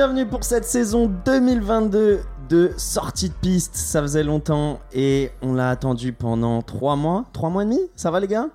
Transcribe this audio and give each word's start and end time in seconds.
Bienvenue 0.00 0.24
pour 0.24 0.44
cette 0.44 0.64
saison 0.64 1.12
2022 1.26 2.20
de 2.48 2.70
sortie 2.78 3.28
de 3.28 3.34
piste. 3.34 3.74
Ça 3.76 4.00
faisait 4.00 4.22
longtemps 4.24 4.80
et 4.94 5.30
on 5.42 5.52
l'a 5.52 5.68
attendu 5.68 6.14
pendant 6.14 6.62
3 6.62 6.96
mois, 6.96 7.26
3 7.34 7.50
mois 7.50 7.64
et 7.64 7.66
demi? 7.66 7.80
Ça 7.96 8.10
va 8.10 8.18
les 8.18 8.26
gars? 8.26 8.46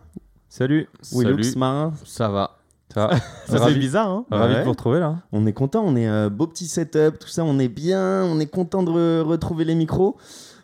Salut. 0.49 0.89
Willux, 1.13 1.43
Salut. 1.43 1.59
Marin, 1.59 1.93
Ça 2.03 2.29
va. 2.29 2.57
Ça 2.91 3.05
va. 3.05 3.19
Ça 3.47 3.59
c'est 3.67 3.75
bizarre, 3.75 4.09
hein 4.09 4.25
Ouais. 4.31 4.37
Ravi 4.39 4.55
de 4.55 4.61
vous 4.63 4.71
retrouver 4.71 4.99
là. 4.99 5.17
on 5.31 5.45
est 5.45 5.53
content, 5.53 5.83
on 5.85 5.95
est 5.95 6.09
euh, 6.09 6.31
beau 6.31 6.47
petit 6.47 6.65
setup, 6.65 7.19
tout 7.19 7.27
ça, 7.27 7.43
on 7.43 7.59
est 7.59 7.67
bien, 7.67 8.23
on 8.23 8.39
est 8.39 8.47
content 8.47 8.81
de 8.81 8.89
re- 8.89 9.21
retrouver 9.21 9.65
les 9.65 9.75
micros. 9.75 10.17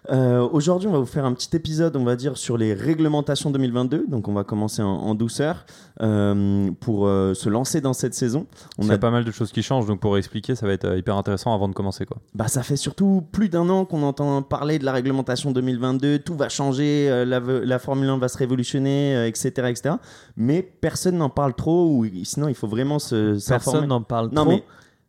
Euh, 0.10 0.48
Aujourd'hui, 0.52 0.88
on 0.88 0.91
va 0.91 1.00
vous 1.00 1.05
faire 1.05 1.26
un 1.26 1.34
petit 1.34 1.55
épisode, 1.55 1.96
on 1.96 2.04
va 2.04 2.16
dire, 2.16 2.36
sur 2.38 2.58
les 2.58 2.73
réglementations 2.73 3.52
2022. 3.52 4.05
Donc, 4.08 4.27
on 4.27 4.34
va 4.34 4.44
commencer 4.44 4.82
en, 4.82 4.88
en 4.88 5.14
douceur 5.16 5.66
euh, 6.02 6.72
pour 6.80 7.05
euh, 7.08 7.34
se 7.36 7.50
lancer 7.50 7.82
dans 7.82 7.94
cette 7.94 8.16
saison. 8.16 8.48
On 8.80 8.90
a 8.90 8.96
a 8.96 8.98
pas 8.98 9.12
mal 9.12 9.24
de 9.24 9.32
choses 9.32 9.52
qui 9.52 9.62
changent, 9.62 9.86
donc 9.86 10.00
pour 10.00 10.18
expliquer, 10.18 10.55
ça 10.55 10.66
va 10.66 10.74
être 10.74 10.98
hyper 10.98 11.16
intéressant 11.18 11.54
avant 11.54 11.70
de 11.70 11.74
commencer 11.74 12.05
quoi. 12.05 12.18
Bah, 12.34 12.48
ça 12.48 12.64
fait 12.64 12.77
surtout 12.77 13.24
plus 13.32 13.50
d'un 13.50 13.70
an 13.70 13.86
qu'on 13.86 14.02
entend 14.04 14.41
parler 14.41 14.80
de 14.80 14.86
la 14.86 14.91
réglementation 14.91 15.52
2022, 15.52 16.20
tout 16.20 16.36
va 16.36 16.49
changer, 16.49 17.08
euh, 17.10 17.24
la, 17.24 17.40
la 17.40 17.80
Formule 17.80 18.10
1 18.10 18.18
va 18.18 18.27
se 18.27 18.38
révolutionner, 18.38 19.16
euh, 19.16 19.27
etc., 19.27 19.49
etc. 19.70 19.96
Mais 20.36 20.62
personne 20.63 21.18
n'en 21.18 21.30
parle 21.30 21.54
trop, 21.54 21.88
ou 21.96 22.05
sinon 22.24 22.48
il 22.48 22.55
faut 22.55 22.68
vraiment 22.68 22.98
se. 22.99 23.38
Personne 23.48 23.86
n'en 23.86 24.02
parle 24.02 24.30
Non, 24.34 24.44
trop. 24.44 24.52
mais 24.52 24.63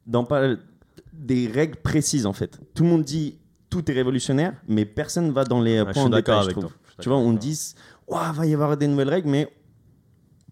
dans 0.06 0.24
pas 0.24 0.48
des 1.12 1.46
règles 1.48 1.76
précises 1.76 2.26
en 2.26 2.32
fait. 2.32 2.58
Tout 2.74 2.82
le 2.82 2.90
monde 2.90 3.04
dit 3.04 3.38
tout 3.72 3.90
est 3.90 3.94
révolutionnaire, 3.94 4.54
mais 4.68 4.84
personne 4.84 5.30
va 5.32 5.44
dans 5.44 5.60
les 5.60 5.78
je 5.78 5.84
points 5.84 6.08
d'accord 6.10 6.40
détail, 6.42 6.54
je 6.54 6.60
trouve. 6.60 6.72
Tu 7.00 7.08
vois, 7.08 7.18
on 7.18 7.32
dit, 7.32 7.74
Ouah, 8.06 8.30
va 8.32 8.46
y 8.46 8.52
avoir 8.54 8.76
des 8.76 8.86
nouvelles 8.86 9.08
règles, 9.08 9.28
mais 9.30 9.50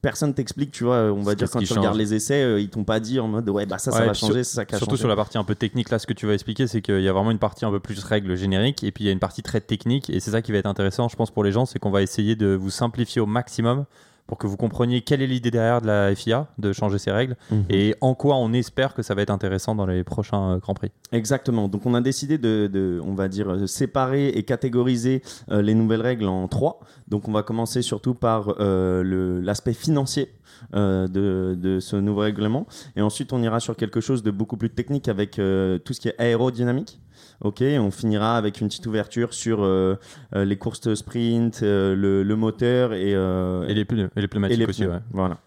personne 0.03 0.33
t'explique, 0.33 0.71
tu 0.71 0.85
vois, 0.85 1.13
on 1.13 1.21
va 1.21 1.35
dire 1.35 1.51
quand 1.51 1.61
tu 1.61 1.73
regardes 1.75 1.99
les 1.99 2.15
essais, 2.15 2.43
euh, 2.43 2.59
ils 2.59 2.71
t'ont 2.71 2.85
pas 2.85 3.01
dit 3.01 3.21
en 3.21 3.29
mode 3.29 3.47
ouais, 3.51 3.67
bah 3.67 3.77
ça, 3.77 3.91
ça 3.93 4.01
Ouais, 4.01 4.07
va 4.07 4.15
sur- 4.15 4.29
changer, 4.29 4.45
ça 4.45 4.65
qui 4.65 4.75
a 4.75 4.79
Surtout 4.79 4.97
sur 4.97 5.09
la 5.09 5.17
partie 5.17 5.37
un 5.37 5.45
peu 5.45 5.55
technique, 5.55 5.91
là, 5.91 5.99
ce 5.99 6.07
que 6.07 6.15
tu 6.15 6.27
vas 6.27 6.33
expliquer, 6.33 6.67
c'est 6.67 6.81
qu'il 6.81 7.03
y 7.03 7.09
a 7.09 7.13
vraiment 7.13 7.31
une 7.31 7.39
partie 7.39 7.67
un 7.67 7.71
peu 7.71 7.81
plus 7.81 8.03
règles 8.03 8.35
génériques, 8.37 8.83
et 8.83 8.93
puis 8.93 9.05
il 9.05 9.07
y 9.09 9.11
a 9.11 9.13
une 9.13 9.19
partie 9.19 9.43
très 9.43 9.61
technique, 9.61 10.09
et 10.09 10.19
c'est 10.21 10.31
ça 10.31 10.41
qui 10.41 10.53
va 10.53 10.59
être 10.59 10.67
intéressant, 10.67 11.09
je 11.09 11.17
pense, 11.17 11.31
pour 11.31 11.45
les 11.45 11.53
gens, 11.53 11.67
c'est 11.67 11.79
qu'on 11.79 11.91
va 11.91 12.01
essayer 12.01 12.35
de 12.35 12.55
vous 12.55 12.71
simplifier 12.71 13.21
au 13.21 13.27
maximum 13.27 13.85
pour 14.31 14.39
que 14.39 14.47
vous 14.47 14.57
compreniez 14.57 15.01
quelle 15.01 15.23
est 15.23 15.27
l'idée 15.27 15.51
derrière 15.51 15.81
de 15.83 15.89
la 15.89 16.15
FIA 16.15 16.47
de 16.57 16.73
changer 16.73 16.99
ces 16.99 17.11
règles 17.11 17.37
Mhm. 17.51 17.65
et 17.69 17.97
en 18.01 18.15
quoi 18.15 18.37
on 18.37 18.53
espère 18.53 18.95
que 18.95 19.03
ça 19.03 19.13
va 19.17 19.23
être 19.23 19.31
intéressant 19.31 19.75
dans 19.75 19.87
les 19.87 20.05
prochains 20.05 20.53
euh, 20.53 20.59
Grands 20.59 20.75
Prix. 20.75 20.93
Exactement. 21.11 21.67
Donc 21.67 21.85
on 21.85 21.95
a 21.95 22.01
décidé 22.01 22.39
de, 22.39 22.69
de- 22.73 23.01
on 23.05 23.15
va 23.15 23.27
dire, 23.27 23.51
euh, 23.51 23.67
séparer 23.67 24.29
et 24.29 24.45
catégoriser 24.45 25.23
euh, 25.51 25.63
les 25.63 25.75
nouvelles 25.75 26.01
règles 26.03 26.27
en 26.27 26.47
trois. 26.47 26.79
Donc 27.09 27.27
on 27.27 27.33
va 27.33 27.43
commencer 27.43 27.83
surtout 27.83 28.15
par 28.15 28.55
euh, 28.61 29.41
l'aspect 29.43 29.73
financier 29.73 30.31
euh, 30.75 31.07
de, 31.09 31.57
de 31.61 31.81
ce 31.81 31.97
nouveau 31.97 32.21
règlement. 32.21 32.67
Et 32.97 33.03
ensuite 33.03 33.33
on 33.33 33.43
ira 33.43 33.61
sur 33.61 33.77
quelque 33.77 34.01
chose 34.01 34.23
de 34.23 34.31
beaucoup 34.31 34.57
plus 34.57 34.71
technique 34.71 35.09
avec 35.09 35.39
euh, 35.39 35.79
tout 35.79 35.93
ce 35.93 36.01
qui 36.01 36.09
est 36.09 36.15
aérodynamique. 36.21 37.01
Ok, 37.43 37.63
on 37.63 37.91
finira 37.91 38.37
avec 38.37 38.61
une 38.61 38.69
petite 38.69 38.87
ouverture 38.87 39.33
sur 39.33 39.63
euh, 39.63 39.97
les 40.35 40.57
courses 40.57 40.81
de 40.83 40.95
sprint, 40.95 41.61
le, 41.63 42.23
le 42.23 42.37
moteur 42.37 42.93
et, 42.93 43.11
Et 43.13 43.75
les 43.75 43.85
pneus, 43.85 44.11
et 44.15 44.21
les 44.21 44.25
et 44.25 44.29
pneumatiques 44.29 44.59
les 44.59 44.67
aussi, 44.67 44.83
pneus. 44.83 44.93
ouais. 44.93 45.01
Voilà. 45.13 45.39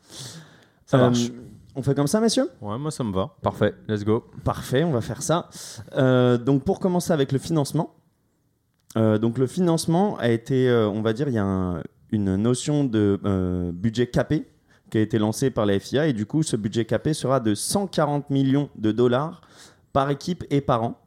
Ça 0.86 0.98
marche. 0.98 1.32
On 1.76 1.82
fait 1.82 1.96
comme 1.96 2.08
ça, 2.08 2.20
messieurs? 2.20 2.50
Ouais, 2.62 2.78
moi 2.78 2.92
ça 2.92 3.04
me 3.04 3.12
va. 3.14 3.36
Parfait, 3.42 3.74
let's 3.88 4.04
go. 4.04 4.24
Parfait, 4.44 4.84
on 4.84 4.92
va 4.92 5.02
faire 5.02 5.22
ça. 5.22 5.50
Donc 6.38 6.64
pour 6.64 6.80
commencer 6.80 7.12
avec 7.14 7.32
le 7.32 7.40
financement. 7.40 7.96
Euh, 8.96 9.18
donc 9.18 9.40
le 9.40 9.48
financement 9.48 10.18
a 10.20 10.30
été, 10.30 10.70
euh, 10.70 10.88
on 10.88 11.02
va 11.02 11.14
dire, 11.14 11.28
il 11.28 11.34
y 11.34 11.40
a 11.40 11.44
un- 11.44 11.82
une 12.12 12.36
notion 12.36 12.84
de 12.84 13.20
euh, 13.26 13.72
budget 13.72 14.06
capé 14.06 14.46
qui 14.94 15.00
a 15.00 15.02
été 15.02 15.18
lancée 15.18 15.50
par 15.50 15.66
la 15.66 15.80
FIA 15.80 16.06
et 16.06 16.14
du 16.14 16.28
coup 16.28 16.44
ce 16.44 16.56
budget 16.56 16.86
capé 16.86 17.16
sera 17.16 17.40
de 17.40 17.56
140 17.56 18.30
millions 18.30 18.70
de 18.76 18.92
dollars 18.92 19.42
par 19.92 20.12
équipe 20.12 20.44
et 20.52 20.62
par 20.62 20.84
an. 20.84 21.00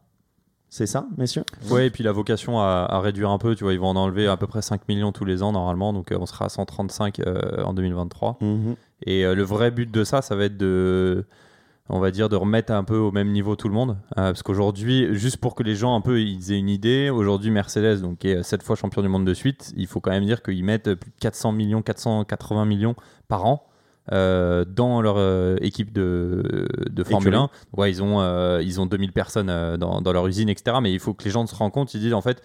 C'est 0.68 0.86
ça, 0.86 1.06
messieurs? 1.16 1.44
Ouais, 1.70 1.86
et 1.86 1.90
puis 1.90 2.02
la 2.02 2.10
vocation 2.10 2.58
à, 2.58 2.84
à 2.90 2.98
réduire 2.98 3.30
un 3.30 3.38
peu, 3.38 3.54
tu 3.54 3.62
vois, 3.62 3.74
ils 3.74 3.78
vont 3.78 3.86
en 3.90 3.94
enlever 3.94 4.26
à 4.26 4.36
peu 4.36 4.48
près 4.48 4.60
5 4.60 4.88
millions 4.88 5.12
tous 5.12 5.24
les 5.24 5.40
ans 5.44 5.52
normalement, 5.52 5.92
donc 5.92 6.10
euh, 6.10 6.18
on 6.20 6.26
sera 6.26 6.46
à 6.46 6.48
135 6.48 7.20
euh, 7.20 7.62
en 7.62 7.74
2023. 7.74 8.38
Et 9.04 9.24
euh, 9.24 9.36
le 9.36 9.44
vrai 9.44 9.70
but 9.70 9.88
de 9.88 10.02
ça, 10.02 10.20
ça 10.20 10.34
va 10.34 10.46
être 10.46 10.56
de, 10.56 11.24
on 11.88 12.00
va 12.00 12.10
dire, 12.10 12.28
de 12.28 12.34
remettre 12.34 12.72
un 12.72 12.82
peu 12.82 12.96
au 12.96 13.12
même 13.12 13.30
niveau 13.30 13.54
tout 13.54 13.68
le 13.68 13.74
monde. 13.74 13.98
Euh, 14.18 14.32
parce 14.32 14.42
qu'aujourd'hui, 14.42 15.14
juste 15.14 15.36
pour 15.36 15.54
que 15.54 15.62
les 15.62 15.76
gens 15.76 15.94
un 15.94 16.00
peu 16.00 16.20
ils 16.20 16.52
aient 16.52 16.58
une 16.58 16.68
idée, 16.68 17.08
aujourd'hui 17.08 17.52
Mercedes, 17.52 18.02
donc 18.02 18.18
qui 18.18 18.30
est 18.30 18.42
7 18.42 18.64
fois 18.64 18.74
champion 18.74 19.00
du 19.00 19.08
monde 19.08 19.24
de 19.24 19.34
suite, 19.34 19.72
il 19.76 19.86
faut 19.86 20.00
quand 20.00 20.10
même 20.10 20.24
dire 20.24 20.42
qu'ils 20.42 20.64
mettent 20.64 20.92
plus 20.94 21.10
de 21.10 21.16
400 21.20 21.52
millions, 21.52 21.82
480 21.82 22.64
millions 22.64 22.96
par 23.28 23.46
an. 23.46 23.64
Euh, 24.12 24.64
dans 24.64 25.00
leur 25.00 25.16
euh, 25.18 25.56
équipe 25.60 25.92
de, 25.92 26.68
de 26.88 27.04
Formule 27.04 27.34
Écurie. 27.34 27.48
1. 27.74 27.78
Ouais, 27.78 27.90
ils 27.90 28.02
ont, 28.02 28.20
euh, 28.20 28.62
ils 28.62 28.80
ont 28.80 28.86
2000 28.86 29.12
personnes 29.12 29.76
dans, 29.76 30.00
dans 30.00 30.12
leur 30.12 30.26
usine, 30.26 30.48
etc. 30.48 30.78
Mais 30.82 30.92
il 30.92 31.00
faut 31.00 31.14
que 31.14 31.24
les 31.24 31.30
gens 31.30 31.46
se 31.46 31.54
rendent 31.54 31.72
compte, 31.72 31.92
ils 31.94 32.00
disent 32.00 32.14
en 32.14 32.22
fait, 32.22 32.42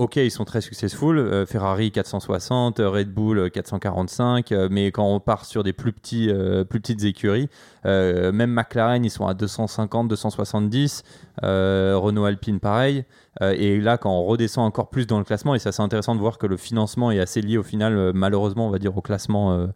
ok, 0.00 0.16
ils 0.16 0.30
sont 0.30 0.46
très 0.46 0.62
successful, 0.62 1.44
Ferrari 1.46 1.92
460, 1.92 2.80
euh, 2.80 2.88
Red 2.88 3.12
Bull 3.12 3.38
euh, 3.38 3.48
445, 3.50 4.50
euh, 4.50 4.68
mais 4.70 4.90
quand 4.90 5.04
on 5.04 5.20
part 5.20 5.44
sur 5.44 5.62
des 5.62 5.74
plus, 5.74 5.92
petits, 5.92 6.32
plus 6.70 6.80
petites 6.80 7.04
écuries, 7.04 7.50
même 7.84 8.50
McLaren, 8.50 9.04
ils 9.04 9.10
sont 9.10 9.26
à 9.26 9.34
250, 9.34 10.08
270, 10.08 11.02
euh, 11.42 11.98
Renault 11.98 12.24
Alpine 12.24 12.60
pareil, 12.60 13.04
et 13.42 13.78
là, 13.78 13.98
quand 13.98 14.10
on 14.10 14.24
redescend 14.24 14.66
encore 14.66 14.88
plus 14.88 15.06
dans 15.06 15.18
le 15.18 15.24
classement, 15.24 15.54
et 15.54 15.58
ça 15.58 15.70
c'est 15.70 15.82
intéressant 15.82 16.14
de 16.14 16.20
voir 16.20 16.38
que 16.38 16.46
le 16.46 16.56
financement 16.56 17.10
est 17.10 17.20
assez 17.20 17.42
lié 17.42 17.58
au 17.58 17.62
final, 17.62 18.12
malheureusement, 18.14 18.68
on 18.68 18.70
va 18.70 18.78
dire 18.78 18.96
au 18.96 19.02
classement 19.02 19.68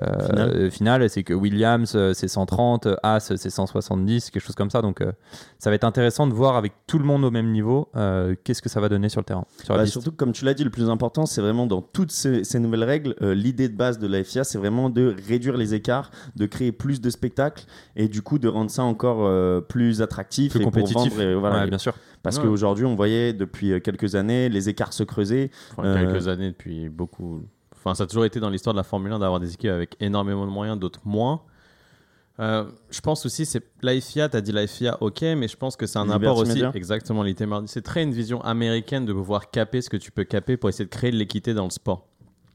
euh, 0.00 0.06
euh, 0.06 0.26
Final. 0.26 0.48
euh, 0.56 0.70
final, 0.70 1.10
c'est 1.10 1.22
que 1.22 1.34
Williams 1.34 1.92
euh, 1.96 2.14
c'est 2.14 2.28
130, 2.28 2.86
euh, 2.86 2.96
Haas 3.02 3.20
c'est 3.36 3.50
170, 3.50 4.30
quelque 4.30 4.42
chose 4.42 4.54
comme 4.54 4.70
ça, 4.70 4.80
donc 4.80 5.02
euh, 5.02 5.12
ça 5.58 5.68
va 5.68 5.76
être 5.76 5.84
intéressant 5.84 6.26
de 6.26 6.32
voir 6.32 6.56
avec 6.56 6.72
tout 6.86 6.98
le 6.98 7.04
monde 7.04 7.24
au 7.24 7.30
même 7.30 7.50
niveau, 7.52 7.88
euh, 7.96 8.34
qu'est-ce 8.42 8.62
que 8.62 8.70
ça 8.70 8.80
va 8.80 8.88
donner 8.88 9.10
sur 9.10 9.20
le 9.20 9.24
terrain. 9.26 9.44
Sur 9.64 9.76
Bah, 9.76 9.84
surtout, 9.86 10.12
comme 10.12 10.32
tu 10.32 10.46
l'as 10.46 10.54
dit, 10.54 10.64
le 10.64 10.70
plus 10.70 10.88
important, 10.88 11.26
c'est 11.26 11.42
vraiment 11.42 11.66
dans 11.66 11.82
toutes 11.82 12.10
ces, 12.10 12.42
ces 12.44 12.58
nouvelles 12.58 12.84
règles, 12.84 13.14
euh, 13.20 13.34
l'idée 13.34 13.68
de 13.68 13.76
base 13.76 13.98
de 13.98 14.06
la 14.06 14.24
FIA, 14.24 14.44
c'est 14.44 14.56
vraiment 14.58 14.88
de 14.88 15.14
réduire 15.28 15.58
les 15.58 15.74
écarts, 15.74 16.10
de 16.36 16.46
créer 16.46 16.72
plus 16.72 17.00
de 17.02 17.10
spectacles 17.10 17.64
et 17.94 18.08
du 18.08 18.22
coup 18.22 18.38
de 18.38 18.48
rendre 18.48 18.70
ça 18.70 18.84
encore 18.84 19.26
euh, 19.26 19.60
plus 19.60 20.00
attractif 20.00 20.52
plus 20.52 20.60
et 20.60 20.62
pour 20.62 20.72
compétitif. 20.72 21.12
vendre, 21.12 21.20
et 21.22 21.34
voilà. 21.34 21.60
Ouais, 21.60 21.68
bien 21.68 21.78
sûr. 21.78 21.94
Parce 22.22 22.38
Ouais. 22.38 22.44
qu'aujourd'hui, 22.44 22.84
on 22.86 22.94
voyait 22.94 23.32
depuis 23.32 23.78
quelques 23.82 24.14
années 24.14 24.48
les 24.48 24.68
écarts 24.68 24.92
se 24.92 25.02
creuser. 25.02 25.50
Enfin, 25.72 25.84
Euh, 25.84 26.06
quelques 26.12 26.28
années 26.28 26.50
depuis 26.52 26.88
beaucoup. 26.88 27.42
Enfin, 27.84 27.96
ça 27.96 28.04
a 28.04 28.06
toujours 28.06 28.24
été 28.24 28.38
dans 28.38 28.48
l'histoire 28.48 28.74
de 28.74 28.78
la 28.78 28.84
Formule 28.84 29.12
1 29.12 29.18
d'avoir 29.18 29.40
des 29.40 29.54
équipes 29.54 29.70
avec 29.70 29.96
énormément 29.98 30.46
de 30.46 30.52
moyens, 30.52 30.78
d'autres 30.78 31.00
moins. 31.04 31.42
Euh, 32.38 32.64
je 32.90 33.00
pense 33.00 33.26
aussi, 33.26 33.44
c'est 33.44 33.62
la 33.82 34.00
FIA, 34.00 34.28
tu 34.28 34.36
as 34.36 34.40
dit 34.40 34.52
la 34.52 34.66
FIA, 34.66 35.02
ok, 35.02 35.20
mais 35.36 35.48
je 35.48 35.56
pense 35.56 35.76
que 35.76 35.86
c'est 35.86 35.98
un 35.98 36.08
apport 36.08 36.38
aussi. 36.38 36.62
Exactement, 36.74 37.22
Liberty 37.24 37.46
Media. 37.46 37.66
C'est 37.66 37.82
très 37.82 38.04
une 38.04 38.12
vision 38.12 38.40
américaine 38.42 39.04
de 39.04 39.12
pouvoir 39.12 39.50
caper 39.50 39.82
ce 39.82 39.90
que 39.90 39.96
tu 39.96 40.12
peux 40.12 40.24
caper 40.24 40.56
pour 40.56 40.68
essayer 40.68 40.84
de 40.84 40.90
créer 40.90 41.10
de 41.10 41.16
l'équité 41.16 41.54
dans 41.54 41.64
le 41.64 41.70
sport. 41.70 42.06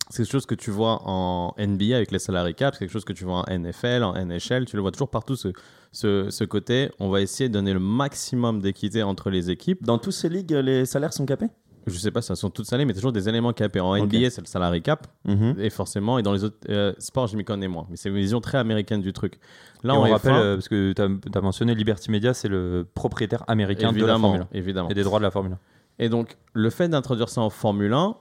C'est 0.09 0.23
quelque 0.23 0.31
chose 0.31 0.45
que 0.45 0.55
tu 0.55 0.71
vois 0.71 1.01
en 1.03 1.53
NBA 1.59 1.97
avec 1.97 2.11
les 2.11 2.19
salary 2.19 2.55
caps, 2.55 2.77
c'est 2.77 2.85
quelque 2.85 2.93
chose 2.93 3.03
que 3.03 3.11
tu 3.11 3.25
vois 3.25 3.43
en 3.45 3.59
NFL, 3.59 4.03
en 4.03 4.13
NHL, 4.13 4.65
tu 4.65 4.77
le 4.77 4.81
vois 4.81 4.91
toujours 4.91 5.09
partout 5.09 5.35
ce, 5.35 5.49
ce, 5.91 6.29
ce 6.29 6.43
côté. 6.45 6.89
On 6.99 7.09
va 7.09 7.19
essayer 7.19 7.49
de 7.49 7.53
donner 7.53 7.73
le 7.73 7.81
maximum 7.81 8.61
d'équité 8.61 9.03
entre 9.03 9.29
les 9.29 9.51
équipes. 9.51 9.83
Dans 9.83 9.97
toutes 9.97 10.13
ces 10.13 10.29
ligues, 10.29 10.51
les 10.51 10.85
salaires 10.85 11.11
sont 11.11 11.25
capés? 11.25 11.49
Je 11.87 11.97
sais 11.97 12.11
pas 12.11 12.21
si 12.21 12.31
elles 12.31 12.37
sont 12.37 12.49
toutes 12.49 12.65
salées, 12.65 12.85
mais 12.85 12.93
toujours 12.93 13.11
des 13.11 13.29
éléments 13.29 13.53
capés. 13.53 13.79
En. 13.79 13.95
NBA, 13.95 14.29
c'est 14.29 14.41
le 14.41 14.47
salary 14.47 14.81
cap. 14.81 15.07
Mhm. 15.25 15.55
Et 15.59 15.69
forcément, 15.69 16.19
et 16.19 16.23
dans 16.23 16.33
les 16.33 16.43
autres 16.43 16.57
euh, 16.69 16.93
sports, 16.99 17.27
je 17.27 17.37
m'y 17.37 17.43
connais 17.43 17.67
moins. 17.67 17.87
Mais 17.89 17.95
c'est 17.95 18.09
une 18.09 18.15
vision 18.15 18.41
très 18.41 18.57
américaine 18.57 19.01
du 19.01 19.13
truc. 19.13 19.39
Là, 19.83 19.93
Et 19.93 19.97
on 19.97 20.05
F1, 20.05 20.11
rappelle, 20.11 20.33
euh, 20.33 20.55
parce 20.55 20.67
que 20.67 20.93
tu 20.93 21.01
as, 21.01 21.41
mentionné 21.41 21.75
Liberty 21.75 22.11
Media, 22.11 22.33
c'est 22.33 22.47
le 22.47 22.85
propriétaire 22.93 23.43
américain 23.47 23.91
de 23.91 23.97
la 23.97 23.99
évidemment, 23.99 24.29
Formule 24.29 24.47
évidemment. 24.53 24.87
1 24.89 24.91
et 24.91 24.93
des 24.95 25.03
droits 25.03 25.19
de 25.19 25.23
la 25.23 25.31
Formule 25.31 25.53
1. 25.53 25.59
Et 25.99 26.09
donc, 26.09 26.37
le 26.53 26.69
fait 26.69 26.89
d'introduire 26.89 27.29
ça 27.29 27.41
en 27.41 27.49
Formule 27.49 27.93
1, 27.93 28.15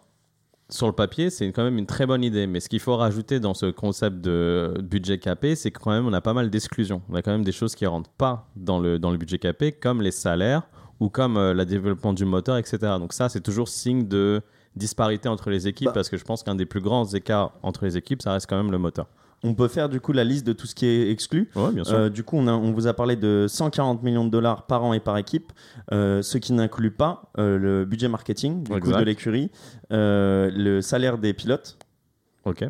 sur 0.68 0.86
le 0.86 0.92
papier, 0.92 1.30
c'est 1.30 1.46
quand 1.52 1.62
même 1.62 1.78
une 1.78 1.86
très 1.86 2.06
bonne 2.06 2.24
idée. 2.24 2.46
Mais 2.46 2.60
ce 2.60 2.68
qu'il 2.68 2.80
faut 2.80 2.96
rajouter 2.96 3.38
dans 3.38 3.54
ce 3.54 3.66
concept 3.66 4.20
de 4.20 4.74
budget 4.82 5.18
capé, 5.18 5.54
c'est 5.54 5.70
que 5.70 5.78
quand 5.78 5.92
même, 5.92 6.06
on 6.06 6.12
a 6.12 6.20
pas 6.20 6.32
mal 6.32 6.50
d'exclusions. 6.50 7.02
On 7.08 7.14
a 7.14 7.22
quand 7.22 7.30
même 7.30 7.44
des 7.44 7.52
choses 7.52 7.74
qui 7.74 7.84
ne 7.84 7.88
rentrent 7.88 8.10
pas 8.10 8.48
dans 8.56 8.80
le, 8.80 8.98
dans 8.98 9.10
le 9.10 9.16
budget 9.16 9.38
capé, 9.38 9.72
comme 9.72 10.02
les 10.02 10.10
salaires 10.10 10.62
ou 11.00 11.08
comme 11.08 11.36
euh, 11.36 11.52
le 11.54 11.64
développement 11.64 12.12
du 12.12 12.24
moteur, 12.24 12.56
etc. 12.56 12.78
Donc 12.98 13.12
ça, 13.12 13.28
c'est 13.28 13.40
toujours 13.42 13.68
signe 13.68 14.06
de 14.08 14.40
disparité 14.74 15.28
entre 15.28 15.50
les 15.50 15.68
équipes, 15.68 15.86
Bah. 15.86 15.92
parce 15.94 16.08
que 16.08 16.16
je 16.16 16.24
pense 16.24 16.42
qu'un 16.42 16.54
des 16.54 16.66
plus 16.66 16.80
grands 16.80 17.06
écarts 17.06 17.52
entre 17.62 17.84
les 17.84 17.96
équipes, 17.96 18.22
ça 18.22 18.32
reste 18.32 18.46
quand 18.48 18.56
même 18.56 18.70
le 18.70 18.78
moteur. 18.78 19.06
On 19.44 19.54
peut 19.54 19.68
faire 19.68 19.88
du 19.90 20.00
coup 20.00 20.12
la 20.12 20.24
liste 20.24 20.46
de 20.46 20.52
tout 20.54 20.66
ce 20.66 20.74
qui 20.74 20.86
est 20.86 21.10
exclu. 21.10 21.50
Ouais, 21.54 21.70
bien 21.70 21.84
sûr. 21.84 21.94
Euh, 21.94 22.08
du 22.08 22.24
coup, 22.24 22.36
on, 22.38 22.46
a- 22.48 22.52
on 22.54 22.72
vous 22.72 22.86
a 22.86 22.94
parlé 22.94 23.16
de 23.16 23.46
140 23.48 24.02
millions 24.02 24.24
de 24.24 24.30
dollars 24.30 24.66
par 24.66 24.82
an 24.82 24.92
et 24.94 25.00
par 25.00 25.16
équipe, 25.18 25.52
euh, 25.92 26.22
ce 26.22 26.38
qui 26.38 26.52
n'inclut 26.54 26.90
pas 26.90 27.30
euh, 27.38 27.58
le 27.58 27.84
budget 27.84 28.08
marketing 28.08 28.62
du 28.64 28.70
coup, 28.70 28.76
Exact. 28.78 28.98
de 28.98 29.04
l'écurie, 29.04 29.50
le 29.90 30.80
salaire 30.80 31.18
des 31.18 31.32
pilotes. 31.34 31.78
ok. 32.44 32.64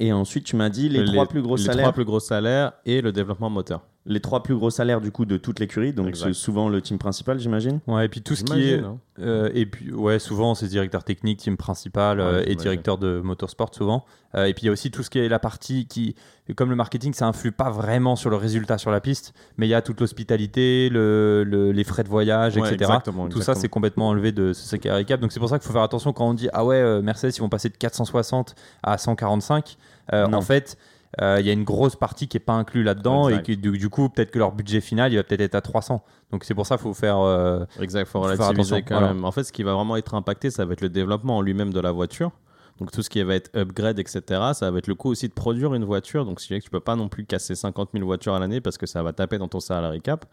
Et 0.00 0.12
ensuite, 0.12 0.44
tu 0.44 0.56
m'as 0.56 0.70
dit 0.70 0.88
les, 0.88 1.04
trois 1.04 1.26
plus 1.26 1.40
gros 1.40 1.54
les 1.56 1.62
salaires. 1.62 1.84
trois 1.84 1.92
plus 1.92 2.04
gros 2.04 2.18
salaires 2.18 2.72
et 2.84 3.00
le 3.00 3.12
développement 3.12 3.48
moteur. 3.48 3.82
Les 4.06 4.20
trois 4.20 4.42
plus 4.42 4.54
gros 4.54 4.68
salaires 4.68 5.00
du 5.00 5.10
coup 5.10 5.24
de 5.24 5.38
toute 5.38 5.60
l'écurie, 5.60 5.94
donc 5.94 6.14
c'est 6.14 6.34
souvent 6.34 6.68
le 6.68 6.82
team 6.82 6.98
principal, 6.98 7.38
j'imagine. 7.38 7.80
Ouais, 7.86 8.04
et 8.04 8.08
puis 8.10 8.20
tout 8.20 8.34
ce 8.34 8.44
qui 8.44 8.68
est. 8.70 8.80
Hein. 8.80 8.98
euh, 9.20 9.48
et 9.54 9.64
puis, 9.64 9.92
ouais, 9.92 10.18
souvent, 10.18 10.54
c'est 10.54 10.66
directeur 10.66 11.04
technique, 11.04 11.38
team 11.38 11.56
principal 11.56 12.18
Ouais, 12.18 12.24
euh, 12.24 12.42
et 12.46 12.54
directeur 12.54 12.98
de 12.98 13.20
motorsport, 13.20 13.74
souvent. 13.74 14.04
Euh, 14.34 14.44
et 14.44 14.52
puis, 14.52 14.64
il 14.64 14.66
y 14.66 14.68
a 14.68 14.72
aussi 14.72 14.90
tout 14.90 15.02
ce 15.02 15.08
qui 15.08 15.20
est 15.20 15.28
la 15.30 15.38
partie 15.38 15.86
qui. 15.86 16.14
Comme 16.54 16.68
le 16.68 16.76
marketing, 16.76 17.14
ça 17.14 17.26
influe 17.26 17.52
pas 17.52 17.70
vraiment 17.70 18.14
sur 18.16 18.28
le 18.28 18.36
résultat 18.36 18.76
sur 18.76 18.90
la 18.90 19.00
piste, 19.00 19.32
mais 19.56 19.66
il 19.66 19.70
y 19.70 19.74
a 19.74 19.80
toute 19.80 19.98
l'hospitalité, 20.02 20.90
le, 20.90 21.42
le- 21.46 21.72
les 21.72 21.84
frais 21.84 22.04
de 22.04 22.08
voyage, 22.10 22.56
Ouais, 22.56 22.60
etc. 22.68 22.74
exactement, 22.82 23.28
Tout 23.30 23.40
ça, 23.40 23.54
c'est 23.54 23.68
complètement 23.70 24.08
enlevé 24.08 24.32
de 24.32 24.52
ce 24.52 24.76
Cap. 24.76 25.18
Donc, 25.20 25.32
c'est 25.32 25.40
pour 25.40 25.48
ça 25.48 25.58
qu'il 25.58 25.66
faut 25.66 25.72
faire 25.72 25.80
attention 25.82 26.12
quand 26.12 26.28
on 26.28 26.34
dit 26.34 26.50
Ah 26.52 26.66
ouais, 26.66 26.76
euh, 26.76 27.00
Mercedes, 27.00 27.32
ils 27.34 27.40
vont 27.40 27.48
passer 27.48 27.70
de 27.70 27.76
460 27.78 28.54
à 28.82 28.98
145. 28.98 29.78
Euh, 30.12 30.26
Non. 30.26 30.38
en 30.38 30.40
fait. 30.42 30.76
Euh, 31.20 31.36
Il 31.40 31.46
y 31.46 31.50
a 31.50 31.52
une 31.52 31.64
grosse 31.64 31.96
partie 31.96 32.28
qui 32.28 32.36
est 32.36 32.40
pas 32.40 32.52
inclue 32.52 32.82
là-dedans 32.82 33.28
et 33.28 33.42
que 33.42 33.52
du, 33.52 33.78
du 33.78 33.88
coup 33.88 34.08
peut-être 34.08 34.30
que 34.30 34.38
leur 34.38 34.52
budget 34.52 34.80
final 34.80 35.12
il 35.12 35.16
va 35.16 35.22
peut-être 35.22 35.40
être 35.40 35.54
à 35.54 35.60
300 35.60 36.04
donc 36.34 36.42
c'est 36.42 36.54
pour 36.54 36.66
ça 36.66 36.76
qu'il 36.76 36.82
faut 36.82 36.94
faire 36.94 37.20
euh, 37.20 37.64
Exact, 37.80 38.06
faut 38.06 38.20
relativiser 38.20 38.50
attention, 38.50 38.76
quand 38.78 38.98
voilà. 38.98 39.14
même. 39.14 39.24
En 39.24 39.30
fait, 39.30 39.44
ce 39.44 39.52
qui 39.52 39.62
va 39.62 39.72
vraiment 39.74 39.96
être 39.96 40.14
impacté, 40.14 40.50
ça 40.50 40.64
va 40.64 40.72
être 40.72 40.80
le 40.80 40.88
développement 40.88 41.36
en 41.36 41.42
lui-même 41.42 41.72
de 41.72 41.78
la 41.78 41.92
voiture. 41.92 42.32
Donc 42.80 42.90
tout 42.90 43.02
ce 43.02 43.10
qui 43.10 43.22
va 43.22 43.36
être 43.36 43.56
upgrade, 43.56 44.00
etc., 44.00 44.22
ça 44.52 44.68
va 44.72 44.78
être 44.78 44.88
le 44.88 44.96
coût 44.96 45.10
aussi 45.10 45.28
de 45.28 45.32
produire 45.32 45.74
une 45.74 45.84
voiture. 45.84 46.24
Donc 46.24 46.40
que 46.40 46.58
tu 46.58 46.70
peux 46.70 46.80
pas 46.80 46.96
non 46.96 47.08
plus 47.08 47.24
casser 47.24 47.54
50 47.54 47.90
000 47.92 48.04
voitures 48.04 48.34
à 48.34 48.40
l'année 48.40 48.60
parce 48.60 48.78
que 48.78 48.86
ça 48.86 49.02
va 49.04 49.12
taper 49.12 49.38
dans 49.38 49.46
ton 49.46 49.60
salary 49.60 50.00
cap. 50.00 50.26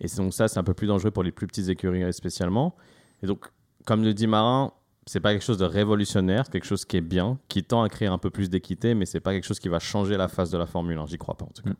Et 0.00 0.08
donc 0.16 0.34
ça, 0.34 0.48
c'est 0.48 0.58
un 0.58 0.64
peu 0.64 0.74
plus 0.74 0.88
dangereux 0.88 1.12
pour 1.12 1.22
les 1.22 1.30
plus 1.30 1.46
petites 1.46 1.68
écuries 1.68 2.12
spécialement. 2.12 2.74
Et 3.22 3.28
donc, 3.28 3.44
comme 3.86 4.02
le 4.02 4.12
dit 4.12 4.26
Marin, 4.26 4.72
c'est 5.06 5.20
pas 5.20 5.32
quelque 5.32 5.44
chose 5.44 5.58
de 5.58 5.64
révolutionnaire, 5.64 6.48
quelque 6.48 6.66
chose 6.66 6.84
qui 6.84 6.96
est 6.96 7.02
bien, 7.02 7.38
qui 7.48 7.62
tend 7.62 7.82
à 7.82 7.88
créer 7.88 8.08
un 8.08 8.18
peu 8.18 8.30
plus 8.30 8.50
d'équité, 8.50 8.94
mais 8.94 9.06
c'est 9.06 9.20
pas 9.20 9.32
quelque 9.32 9.46
chose 9.46 9.60
qui 9.60 9.68
va 9.68 9.78
changer 9.78 10.16
la 10.16 10.28
face 10.28 10.50
de 10.50 10.58
la 10.58 10.66
Formule 10.66 10.98
1. 10.98 11.06
J'y 11.06 11.18
crois 11.18 11.36
pas 11.36 11.44
en 11.44 11.52
tout 11.54 11.62
cas. 11.62 11.70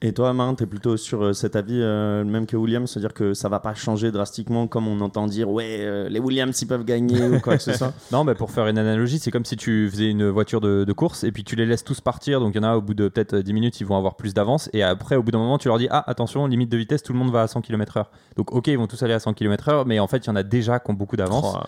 Et 0.00 0.12
toi, 0.12 0.32
Marin, 0.32 0.54
tu 0.54 0.62
es 0.62 0.66
plutôt 0.66 0.96
sur 0.96 1.24
euh, 1.24 1.32
cet 1.32 1.56
avis, 1.56 1.80
euh, 1.82 2.22
le 2.22 2.30
même 2.30 2.46
que 2.46 2.56
Williams, 2.56 2.88
c'est-à-dire 2.88 3.12
que 3.12 3.34
ça 3.34 3.48
va 3.48 3.58
pas 3.58 3.74
changer 3.74 4.12
drastiquement 4.12 4.68
comme 4.68 4.86
on 4.86 5.00
entend 5.00 5.26
dire, 5.26 5.50
ouais, 5.50 5.78
euh, 5.80 6.08
les 6.08 6.20
Williams, 6.20 6.56
ils 6.62 6.66
peuvent 6.68 6.84
gagner 6.84 7.20
ou 7.28 7.40
quoi 7.40 7.56
que 7.56 7.62
ce 7.62 7.72
soit? 7.72 7.92
Non, 8.12 8.22
mais 8.22 8.36
pour 8.36 8.52
faire 8.52 8.68
une 8.68 8.78
analogie, 8.78 9.18
c'est 9.18 9.32
comme 9.32 9.44
si 9.44 9.56
tu 9.56 9.88
faisais 9.90 10.08
une 10.08 10.28
voiture 10.28 10.60
de, 10.60 10.84
de 10.84 10.92
course 10.92 11.24
et 11.24 11.32
puis 11.32 11.42
tu 11.42 11.56
les 11.56 11.66
laisses 11.66 11.82
tous 11.82 12.00
partir. 12.00 12.38
Donc 12.38 12.54
il 12.54 12.62
y 12.62 12.64
en 12.64 12.68
a 12.68 12.76
au 12.76 12.80
bout 12.80 12.94
de 12.94 13.08
peut-être 13.08 13.36
10 13.36 13.52
minutes, 13.52 13.80
ils 13.80 13.86
vont 13.86 13.96
avoir 13.96 14.14
plus 14.14 14.34
d'avance. 14.34 14.70
Et 14.72 14.84
après, 14.84 15.16
au 15.16 15.22
bout 15.24 15.32
d'un 15.32 15.38
moment, 15.38 15.58
tu 15.58 15.66
leur 15.66 15.78
dis 15.78 15.88
Ah, 15.90 16.04
attention, 16.08 16.46
limite 16.46 16.70
de 16.70 16.76
vitesse, 16.76 17.02
tout 17.02 17.12
le 17.12 17.18
monde 17.18 17.32
va 17.32 17.42
à 17.42 17.48
100 17.48 17.60
km/h. 17.60 18.04
Donc 18.36 18.52
ok, 18.52 18.68
ils 18.68 18.78
vont 18.78 18.86
tous 18.86 19.02
aller 19.02 19.14
à 19.14 19.18
100 19.18 19.34
km/h, 19.34 19.82
mais 19.84 19.98
en 19.98 20.06
fait, 20.06 20.18
il 20.18 20.28
y 20.28 20.30
en 20.30 20.36
a 20.36 20.44
déjà 20.44 20.78
qui 20.78 20.90
ont 20.92 20.94
beaucoup 20.94 21.16
d'avance. 21.16 21.56
Oh, 21.56 21.58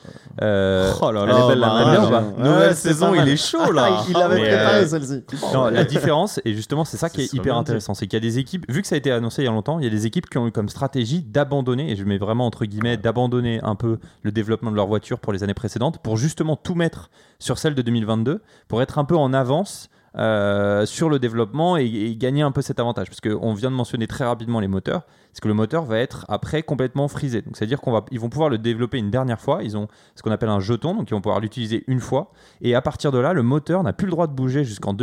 Euh, 0.43 0.93
oh 1.03 1.11
là 1.11 1.23
elle 1.25 1.31
est 1.31 1.57
là, 1.57 1.75
la 1.83 2.11
bah. 2.11 2.25
nouvelle 2.39 2.77
saison, 2.77 3.13
il 3.15 3.29
est 3.29 3.37
chaud 3.37 3.73
là. 3.73 4.05
il 4.09 4.17
avait 4.17 4.41
préparé 4.41 4.77
euh, 4.83 4.87
celle-ci. 4.87 5.25
Non, 5.53 5.67
la 5.67 5.85
différence, 5.85 6.41
et 6.45 6.55
justement, 6.55 6.85
c'est 6.85 6.97
ça 6.97 7.11
qui 7.11 7.23
est 7.23 7.35
hyper 7.35 7.57
intéressant, 7.57 7.95
c'est 7.95 8.07
qu'il 8.07 8.17
y 8.17 8.20
a 8.21 8.31
des 8.31 8.39
équipes, 8.39 8.71
vu 8.71 8.83
que 8.83 8.89
ça 8.89 8.95
a 8.95 8.99
été 8.99 9.11
annoncé 9.11 9.43
il 9.43 9.45
y 9.47 9.49
a 9.49 9.51
longtemps, 9.51 9.79
il 9.79 9.85
y 9.85 9.89
a 9.89 9.91
des 9.91 10.07
équipes 10.07 10.29
qui 10.29 10.39
ont 10.39 10.47
eu 10.47 10.53
comme 10.53 10.69
stratégie 10.69 11.23
d'abandonner, 11.23 11.91
et 11.91 11.97
je 11.97 12.05
mets 12.05 12.19
vraiment 12.19 12.47
entre 12.47 12.65
guillemets, 12.65 12.97
d'abandonner 12.97 13.61
un 13.63 13.75
peu 13.75 13.99
le 14.23 14.33
développement 14.33 14.71
de 14.71 14.77
leur 14.77 14.87
voiture 14.87 15.19
pour 15.19 15.33
les 15.33 15.43
années 15.43 15.55
précédentes, 15.55 15.99
pour 15.99 16.17
justement 16.17 16.57
tout 16.57 16.75
mettre 16.75 17.11
sur 17.39 17.59
celle 17.59 17.75
de 17.75 17.83
2022, 17.83 18.43
pour 18.69 18.83
être 18.83 18.99
un 18.99 19.05
peu 19.05 19.17
en 19.17 19.33
avance. 19.33 19.91
euh, 20.17 20.87
sur 20.87 21.09
le 21.09 21.19
développement 21.19 21.77
et, 21.77 22.17
gagner 22.17 22.43
un 22.43 22.51
peu 22.51 22.63
cet 22.63 22.81
avantage. 22.81 23.09
Parce 23.09 23.21
qu'on 23.21 23.55
vient 23.55 23.71
de 23.71 23.77
mentionner 23.77 24.07
très 24.07 24.25
rapidement 24.25 24.61
les 24.61 24.69
moteurs 24.69 25.07
parce 25.31 25.41
que 25.41 25.49
le 25.49 25.55
moteur 25.55 25.85
va 25.85 25.99
être 25.99 26.27
après 26.29 26.63
complètement 26.63 27.07
frisé. 27.09 27.43
Donc 27.43 27.57
c'est 27.57 27.65
à 27.65 27.67
dire 27.67 27.81
qu'on 27.81 27.93
va 27.93 28.05
ils 28.11 28.19
vont 28.19 28.29
pouvoir 28.29 28.49
le 28.49 28.59
développer 28.59 28.99
une 28.99 29.11
dernière 29.11 29.41
fois. 29.41 29.63
Ils 29.63 29.77
ont 29.77 29.87
ce 30.17 30.23
qu'on 30.23 30.33
appelle 30.33 30.49
un 30.49 30.61
jeton 30.61 30.95
donc 30.95 31.11
ils 31.11 31.15
vont 31.15 31.21
pouvoir 31.21 31.41
l'utiliser 31.41 31.85
une 31.87 32.01
fois. 32.01 32.33
Et 32.61 32.75
à 32.75 32.83
partir 32.83 33.13
de 33.13 33.19
là 33.19 33.33
le 33.33 33.43
moteur 33.43 33.83
n'a 33.83 33.93
plus 33.93 34.07
le 34.07 34.11
droit 34.11 34.27
de 34.27 34.33
bouger 34.33 34.65
jusqu'en 34.65 34.95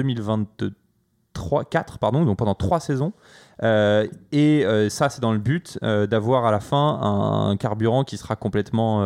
2023 1.37 1.65
4 1.65 1.99
pardon 1.99 2.25
donc 2.25 2.37
pendant 2.37 2.55
trois 2.55 2.79
saisons. 2.79 3.13
Euh, 3.63 4.05
et 4.31 4.63
euh, 4.65 4.87
ça 4.87 5.09
c'est 5.09 5.19
dans 5.19 5.31
le 5.31 5.39
but 5.39 5.79
euh, 5.81 6.05
d'avoir 6.05 6.45
à 6.45 6.51
la 6.51 6.59
fin 6.59 6.99
un, 7.01 7.57
carburant 7.57 8.03
qui 8.03 8.17
sera 8.17 8.35
complètement 8.35 8.99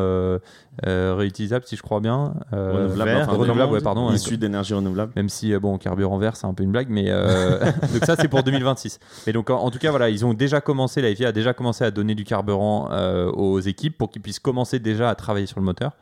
réutilisable 0.84 1.66
si 1.66 1.76
je 1.76 1.82
crois 1.82 2.00
bien. 2.00 2.34
Renouvelable, 2.52 3.12
vert, 3.12 3.28
enfin, 3.30 3.38
renouvelable, 3.38 3.74
ouais, 3.74 3.82
pardon 3.82 4.12
Issu 4.12 4.38
d'énergie 4.38 4.74
renouvelable. 4.74 5.14
même 5.16 5.30
si 5.30 5.58
bon 5.58 5.78
carburant 5.78 6.18
vert 6.18 6.36
c'est 6.36 6.48
un 6.48 6.54
peu 6.54 6.64
une 6.64 6.72
blague 6.72 6.90
mais 6.90 7.06
donc 7.94 8.06
ça 8.06 8.16
c'est 8.18 8.28
pour 8.28 8.44
2026 8.44 9.00
mais 9.26 9.34
donc 9.34 9.50
en, 9.50 9.60
en 9.60 9.72
tout 9.72 9.80
cas 9.80 9.92
voilà 9.92 10.10
ils 10.10 10.26
ont 10.26 10.34
déjà 10.34 10.60
commencé 10.60 11.02
la 11.02 11.14
FIA 11.16 11.30
a 11.30 11.32
déjà 11.32 11.54
commencé 11.54 11.84
à 11.84 11.92
donner 11.92 12.16
du 12.16 12.24
carburant 12.24 12.90
aux 13.34 13.60
équipes 13.60 13.98
pour 13.98 14.10
qu'ils 14.10 14.22
puissent 14.22 14.40
commencer 14.40 14.80
déjà 14.80 15.10
à 15.10 15.16
travailler 15.16 15.46
sur 15.46 15.60
le 15.60 15.66
moteur 15.66 15.94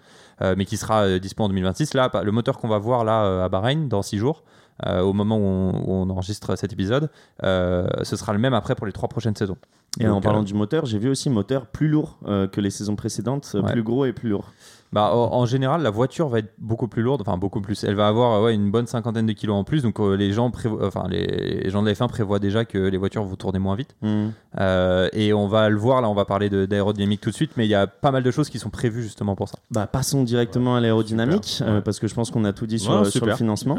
mais 0.41 0.65
qui 0.65 0.77
sera 0.77 1.03
euh, 1.03 1.19
dispo 1.19 1.43
en 1.43 1.49
2026 1.49 1.93
là 1.93 2.09
le 2.23 2.31
moteur 2.31 2.57
qu'on 2.57 2.69
va 2.69 2.77
voir 2.77 3.03
là 3.03 3.43
à 3.43 3.49
Bahreïn 3.49 3.87
dans 3.87 4.01
6 4.01 4.17
jours 4.17 4.43
euh, 4.85 5.01
au 5.01 5.13
moment 5.13 5.37
où 5.37 5.41
on, 5.41 5.71
où 5.85 5.91
on 5.93 6.09
enregistre 6.09 6.55
cet 6.57 6.71
épisode 6.73 7.09
euh, 7.43 7.87
ce 8.03 8.15
sera 8.15 8.33
le 8.33 8.39
même 8.39 8.53
après 8.53 8.75
pour 8.75 8.85
les 8.85 8.91
trois 8.93 9.09
prochaines 9.09 9.35
saisons 9.35 9.57
Et 9.99 10.07
en 10.07 10.21
parlant 10.21 10.41
euh, 10.41 10.45
du 10.45 10.53
moteur, 10.53 10.85
j'ai 10.85 10.99
vu 10.99 11.09
aussi 11.09 11.29
moteur 11.29 11.65
plus 11.67 11.87
lourd 11.89 12.17
que 12.25 12.61
les 12.61 12.69
saisons 12.69 12.95
précédentes, 12.95 13.55
Ouais. 13.55 13.71
plus 13.71 13.83
gros 13.83 14.05
et 14.05 14.13
plus 14.13 14.29
lourd. 14.29 14.51
Bah, 14.91 15.11
en, 15.13 15.33
en 15.33 15.45
général, 15.45 15.83
la 15.83 15.91
voiture 15.91 16.29
va 16.29 16.39
être 16.39 16.51
beaucoup 16.57 16.87
plus 16.87 17.03
lourde, 17.03 17.21
enfin 17.21 17.37
beaucoup 17.37 17.61
plus. 17.61 17.83
Elle 17.83 17.93
va 17.95 18.07
avoir 18.07 18.41
ouais, 18.41 18.55
une 18.55 18.71
bonne 18.71 18.87
cinquantaine 18.87 19.27
de 19.27 19.33
kilos 19.33 19.55
en 19.55 19.63
plus, 19.63 19.83
donc 19.83 19.99
euh, 19.99 20.15
les 20.15 20.31
gens, 20.33 20.49
prévo- 20.49 20.83
enfin 20.83 21.03
les, 21.09 21.27
les 21.63 21.69
gens 21.69 21.81
de 21.83 21.87
la 21.87 21.93
F1 21.93 22.07
prévoient 22.07 22.39
déjà 22.39 22.65
que 22.65 22.77
les 22.77 22.97
voitures 22.97 23.23
vont 23.23 23.35
tourner 23.35 23.59
moins 23.59 23.75
vite. 23.75 23.95
Hmm. 24.01 24.29
Euh, 24.59 25.07
et 25.13 25.31
on 25.31 25.47
va 25.47 25.69
le 25.69 25.77
voir, 25.77 26.01
là, 26.01 26.09
on 26.09 26.15
va 26.15 26.25
parler 26.25 26.49
d'aérodynamique 26.49 27.21
tout 27.21 27.29
de 27.29 27.35
suite, 27.35 27.51
mais 27.55 27.65
il 27.67 27.69
y 27.69 27.75
a 27.75 27.85
pas 27.85 28.09
mal 28.11 28.23
de 28.23 28.31
choses 28.31 28.49
qui 28.49 28.57
sont 28.57 28.71
prévues 28.71 29.03
justement 29.03 29.35
pour 29.35 29.47
ça. 29.49 29.59
Bah, 29.69 29.85
passons 29.85 30.23
directement 30.23 30.75
à 30.75 30.79
l'aérodynamique, 30.81 31.59
euh, 31.61 31.75
ouais. 31.77 31.81
parce 31.81 31.99
que 31.99 32.07
je 32.07 32.15
pense 32.15 32.31
qu'on 32.31 32.43
a 32.45 32.53
tout 32.53 32.65
dit 32.65 32.79
sur, 32.79 32.93
Ouais, 32.93 33.03
sur 33.03 33.11
super, 33.13 33.27
le 33.29 33.35
financement. 33.35 33.77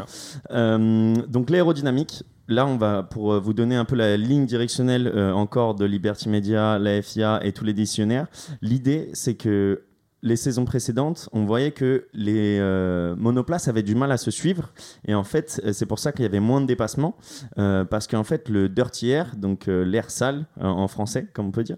Euh, 0.51 1.15
donc 1.27 1.49
l'aérodynamique, 1.49 2.23
là 2.47 2.65
on 2.65 2.77
va, 2.77 3.03
pour 3.03 3.39
vous 3.39 3.53
donner 3.53 3.75
un 3.75 3.85
peu 3.85 3.95
la 3.95 4.17
ligne 4.17 4.45
directionnelle 4.45 5.11
euh, 5.13 5.31
encore 5.33 5.75
de 5.75 5.85
Liberty 5.85 6.29
Media, 6.29 6.79
la 6.79 7.01
FIA 7.01 7.39
et 7.45 7.51
tous 7.51 7.63
les 7.65 7.73
décisionnaires, 7.73 8.27
l'idée 8.61 9.09
c'est 9.13 9.35
que 9.35 9.81
les 10.23 10.35
saisons 10.35 10.65
précédentes, 10.65 11.29
on 11.31 11.45
voyait 11.45 11.71
que 11.71 12.07
les 12.13 12.57
euh, 12.59 13.15
monoplaces 13.15 13.67
avaient 13.67 13.83
du 13.83 13.95
mal 13.95 14.11
à 14.11 14.17
se 14.17 14.31
suivre. 14.31 14.71
Et 15.07 15.15
en 15.15 15.23
fait, 15.23 15.61
euh, 15.65 15.73
c'est 15.73 15.85
pour 15.85 15.99
ça 15.99 16.11
qu'il 16.11 16.23
y 16.23 16.25
avait 16.25 16.39
moins 16.39 16.61
de 16.61 16.67
dépassements. 16.67 17.15
euh, 17.57 17.85
parce 17.85 18.07
qu'en 18.07 18.23
fait, 18.23 18.49
le 18.49 18.69
dirty 18.69 19.09
air, 19.09 19.35
donc 19.35 19.65
l'air 19.67 20.09
sale 20.09 20.45
en 20.59 20.87
français, 20.87 21.27
comme 21.33 21.47
on 21.47 21.51
peut 21.51 21.63
dire, 21.63 21.77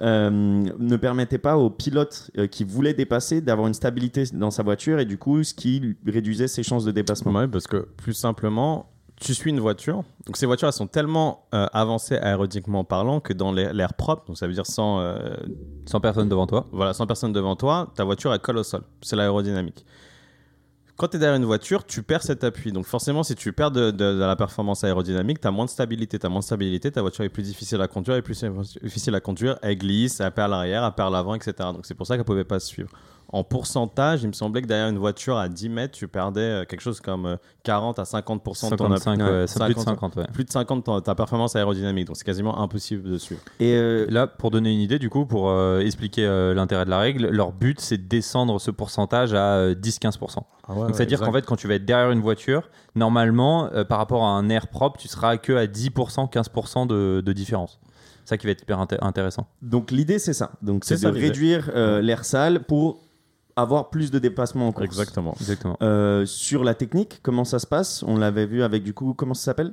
ne 0.00 0.96
permettait 0.96 1.38
pas 1.38 1.56
aux 1.56 1.70
pilotes 1.70 2.30
qui 2.50 2.64
voulaient 2.64 2.94
dépasser 2.94 3.40
d'avoir 3.40 3.66
une 3.68 3.74
stabilité 3.74 4.24
dans 4.32 4.50
sa 4.50 4.62
voiture. 4.62 4.98
Et 4.98 5.04
du 5.04 5.18
coup, 5.18 5.42
ce 5.42 5.54
qui 5.54 5.96
réduisait 6.06 6.48
ses 6.48 6.62
chances 6.62 6.84
de 6.84 6.90
dépassement. 6.90 7.32
Ouais, 7.32 7.48
parce 7.48 7.66
que 7.66 7.88
plus 7.96 8.14
simplement, 8.14 8.93
tu 9.24 9.34
suis 9.34 9.50
une 9.50 9.60
voiture. 9.60 10.04
Donc 10.26 10.36
ces 10.36 10.46
voitures, 10.46 10.68
elles 10.68 10.72
sont 10.74 10.86
tellement 10.86 11.46
euh, 11.54 11.66
avancées 11.72 12.16
aérodynamiquement 12.16 12.84
parlant 12.84 13.20
que 13.20 13.32
dans 13.32 13.52
l'air 13.52 13.94
propre, 13.94 14.26
donc 14.26 14.38
ça 14.38 14.46
veut 14.46 14.52
dire 14.52 14.66
sans, 14.66 15.00
euh, 15.00 15.34
Sans 15.86 16.00
personne 16.00 16.28
devant 16.28 16.46
toi. 16.46 16.66
voilà, 16.72 16.92
sans 16.94 17.06
personne 17.06 17.32
devant 17.32 17.56
toi, 17.56 17.90
ta 17.94 18.04
voiture 18.04 18.32
elle 18.32 18.40
colle 18.40 18.58
au 18.58 18.62
sol. 18.62 18.82
C'est 19.02 19.16
l'aérodynamique. 19.16 19.84
Quand 20.96 21.08
tu 21.08 21.16
es 21.16 21.18
derrière 21.18 21.36
une 21.36 21.44
voiture, 21.44 21.84
tu 21.84 22.04
perds 22.04 22.22
cet 22.22 22.44
appui. 22.44 22.70
Donc 22.70 22.86
forcément, 22.86 23.24
si 23.24 23.34
tu 23.34 23.52
perds 23.52 23.72
de, 23.72 23.90
de- 23.90 24.14
de 24.14 24.20
la 24.20 24.36
performance 24.36 24.84
aérodynamique, 24.84 25.40
tu 25.40 25.48
as 25.48 25.50
moins 25.50 25.64
de 25.64 25.70
stabilité. 25.70 26.20
Tu 26.20 26.24
as 26.26 26.28
moins 26.28 26.38
de 26.38 26.44
stabilité, 26.44 26.92
ta 26.92 27.00
voiture 27.00 27.24
est 27.24 27.28
plus 27.30 27.42
difficile 27.42 27.80
à 27.80 27.88
conduire, 27.88 28.14
elle 28.14 28.20
est 28.20 28.22
plus 28.22 28.44
difficile 28.80 29.14
à 29.16 29.20
conduire, 29.20 29.58
elle 29.62 29.76
glisse, 29.76 30.20
elle 30.20 30.30
perd 30.30 30.50
l'arrière, 30.52 30.84
elle 30.84 30.92
perd 30.92 31.12
l'avant, 31.12 31.34
etc. 31.34 31.52
Donc 31.72 31.84
c'est 31.84 31.94
pour 31.94 32.06
ça 32.06 32.14
qu'elle 32.16 32.24
pouvait 32.24 32.44
pas 32.44 32.60
se 32.60 32.68
suivre. 32.68 32.90
En 33.34 33.42
pourcentage, 33.42 34.22
il 34.22 34.28
me 34.28 34.32
semblait 34.32 34.62
que 34.62 34.66
derrière 34.68 34.88
une 34.88 34.98
voiture 34.98 35.36
à 35.38 35.48
10 35.48 35.68
mètres, 35.68 35.94
tu 35.98 36.06
perdais 36.06 36.40
euh, 36.40 36.64
quelque 36.64 36.80
chose 36.82 37.00
comme 37.00 37.26
euh, 37.26 37.36
40 37.64 37.98
à 37.98 38.04
50% 38.04 38.70
de 38.70 38.76
ton 38.76 38.88
55, 38.96 39.12
appui. 39.12 39.22
ouais, 39.24 39.30
Ouais, 39.40 39.46
c'est 39.48 39.64
plus 39.64 39.74
de 39.74 39.78
50, 39.80 39.84
50, 39.94 40.16
ouais. 40.16 40.24
plus 40.32 40.44
de 40.44 40.50
50 40.50 40.78
de 40.78 40.84
ton- 40.84 41.00
ta 41.00 41.14
performance 41.16 41.56
aérodynamique. 41.56 42.06
Donc 42.06 42.16
c'est 42.16 42.24
quasiment 42.24 42.60
impossible 42.60 43.02
de 43.10 43.18
suivre. 43.18 43.40
Et 43.58 43.74
euh, 43.74 44.06
Là, 44.08 44.26
pour 44.28 44.50
donner 44.52 44.72
une 44.72 44.80
idée, 44.80 44.98
du 45.00 45.10
coup, 45.10 45.26
pour 45.26 45.48
euh, 45.50 45.80
expliquer 45.80 46.24
euh, 46.26 46.54
l'intérêt 46.54 46.84
de 46.84 46.90
la 46.90 46.98
règle, 47.00 47.26
leur 47.28 47.50
but 47.52 47.80
c'est 47.80 47.98
de 47.98 48.06
descendre 48.08 48.60
ce 48.60 48.70
pourcentage 48.70 49.34
à 49.34 49.54
euh, 49.56 49.74
10-15%. 49.74 50.36
Donc 50.68 50.94
c'est-à-dire 50.94 51.20
qu'en 51.20 51.32
fait, 51.32 51.44
quand 51.44 51.56
tu 51.56 51.66
vas 51.66 51.74
être 51.74 51.84
derrière 51.84 52.10
une 52.12 52.20
voiture, 52.20 52.70
normalement, 52.94 53.68
euh, 53.72 53.84
par 53.84 53.98
rapport 53.98 54.24
à 54.24 54.28
un 54.28 54.48
air 54.48 54.68
propre, 54.68 54.98
tu 55.00 55.08
seras 55.08 55.36
que 55.36 55.52
à 55.52 55.66
10%, 55.66 56.30
15% 56.30 56.86
de, 56.86 57.20
de 57.20 57.32
différence. 57.32 57.80
C'est 58.24 58.30
ça 58.30 58.38
qui 58.38 58.46
va 58.46 58.52
être 58.52 58.62
hyper 58.62 58.78
inté- 58.78 58.96
intéressant. 59.02 59.46
donc 59.60 59.90
l'idée 59.90 60.18
c'est 60.18 60.32
ça. 60.32 60.52
Donc 60.62 60.84
c'est 60.84 61.02
de 61.02 61.08
réduire 61.08 61.70
euh, 61.74 62.00
l'air 62.00 62.24
sale 62.24 62.60
pour 62.64 63.02
avoir 63.56 63.90
plus 63.90 64.10
de 64.10 64.18
dépassement 64.18 64.68
en 64.68 64.72
course. 64.72 64.84
Exactement. 64.86 65.34
Exactement. 65.40 65.76
Euh, 65.82 66.26
sur 66.26 66.64
la 66.64 66.74
technique, 66.74 67.20
comment 67.22 67.44
ça 67.44 67.58
se 67.58 67.66
passe? 67.66 68.02
On 68.06 68.16
l'avait 68.16 68.46
vu 68.46 68.62
avec 68.62 68.82
du 68.82 68.94
coup, 68.94 69.14
comment 69.14 69.34
ça 69.34 69.44
s'appelle? 69.44 69.72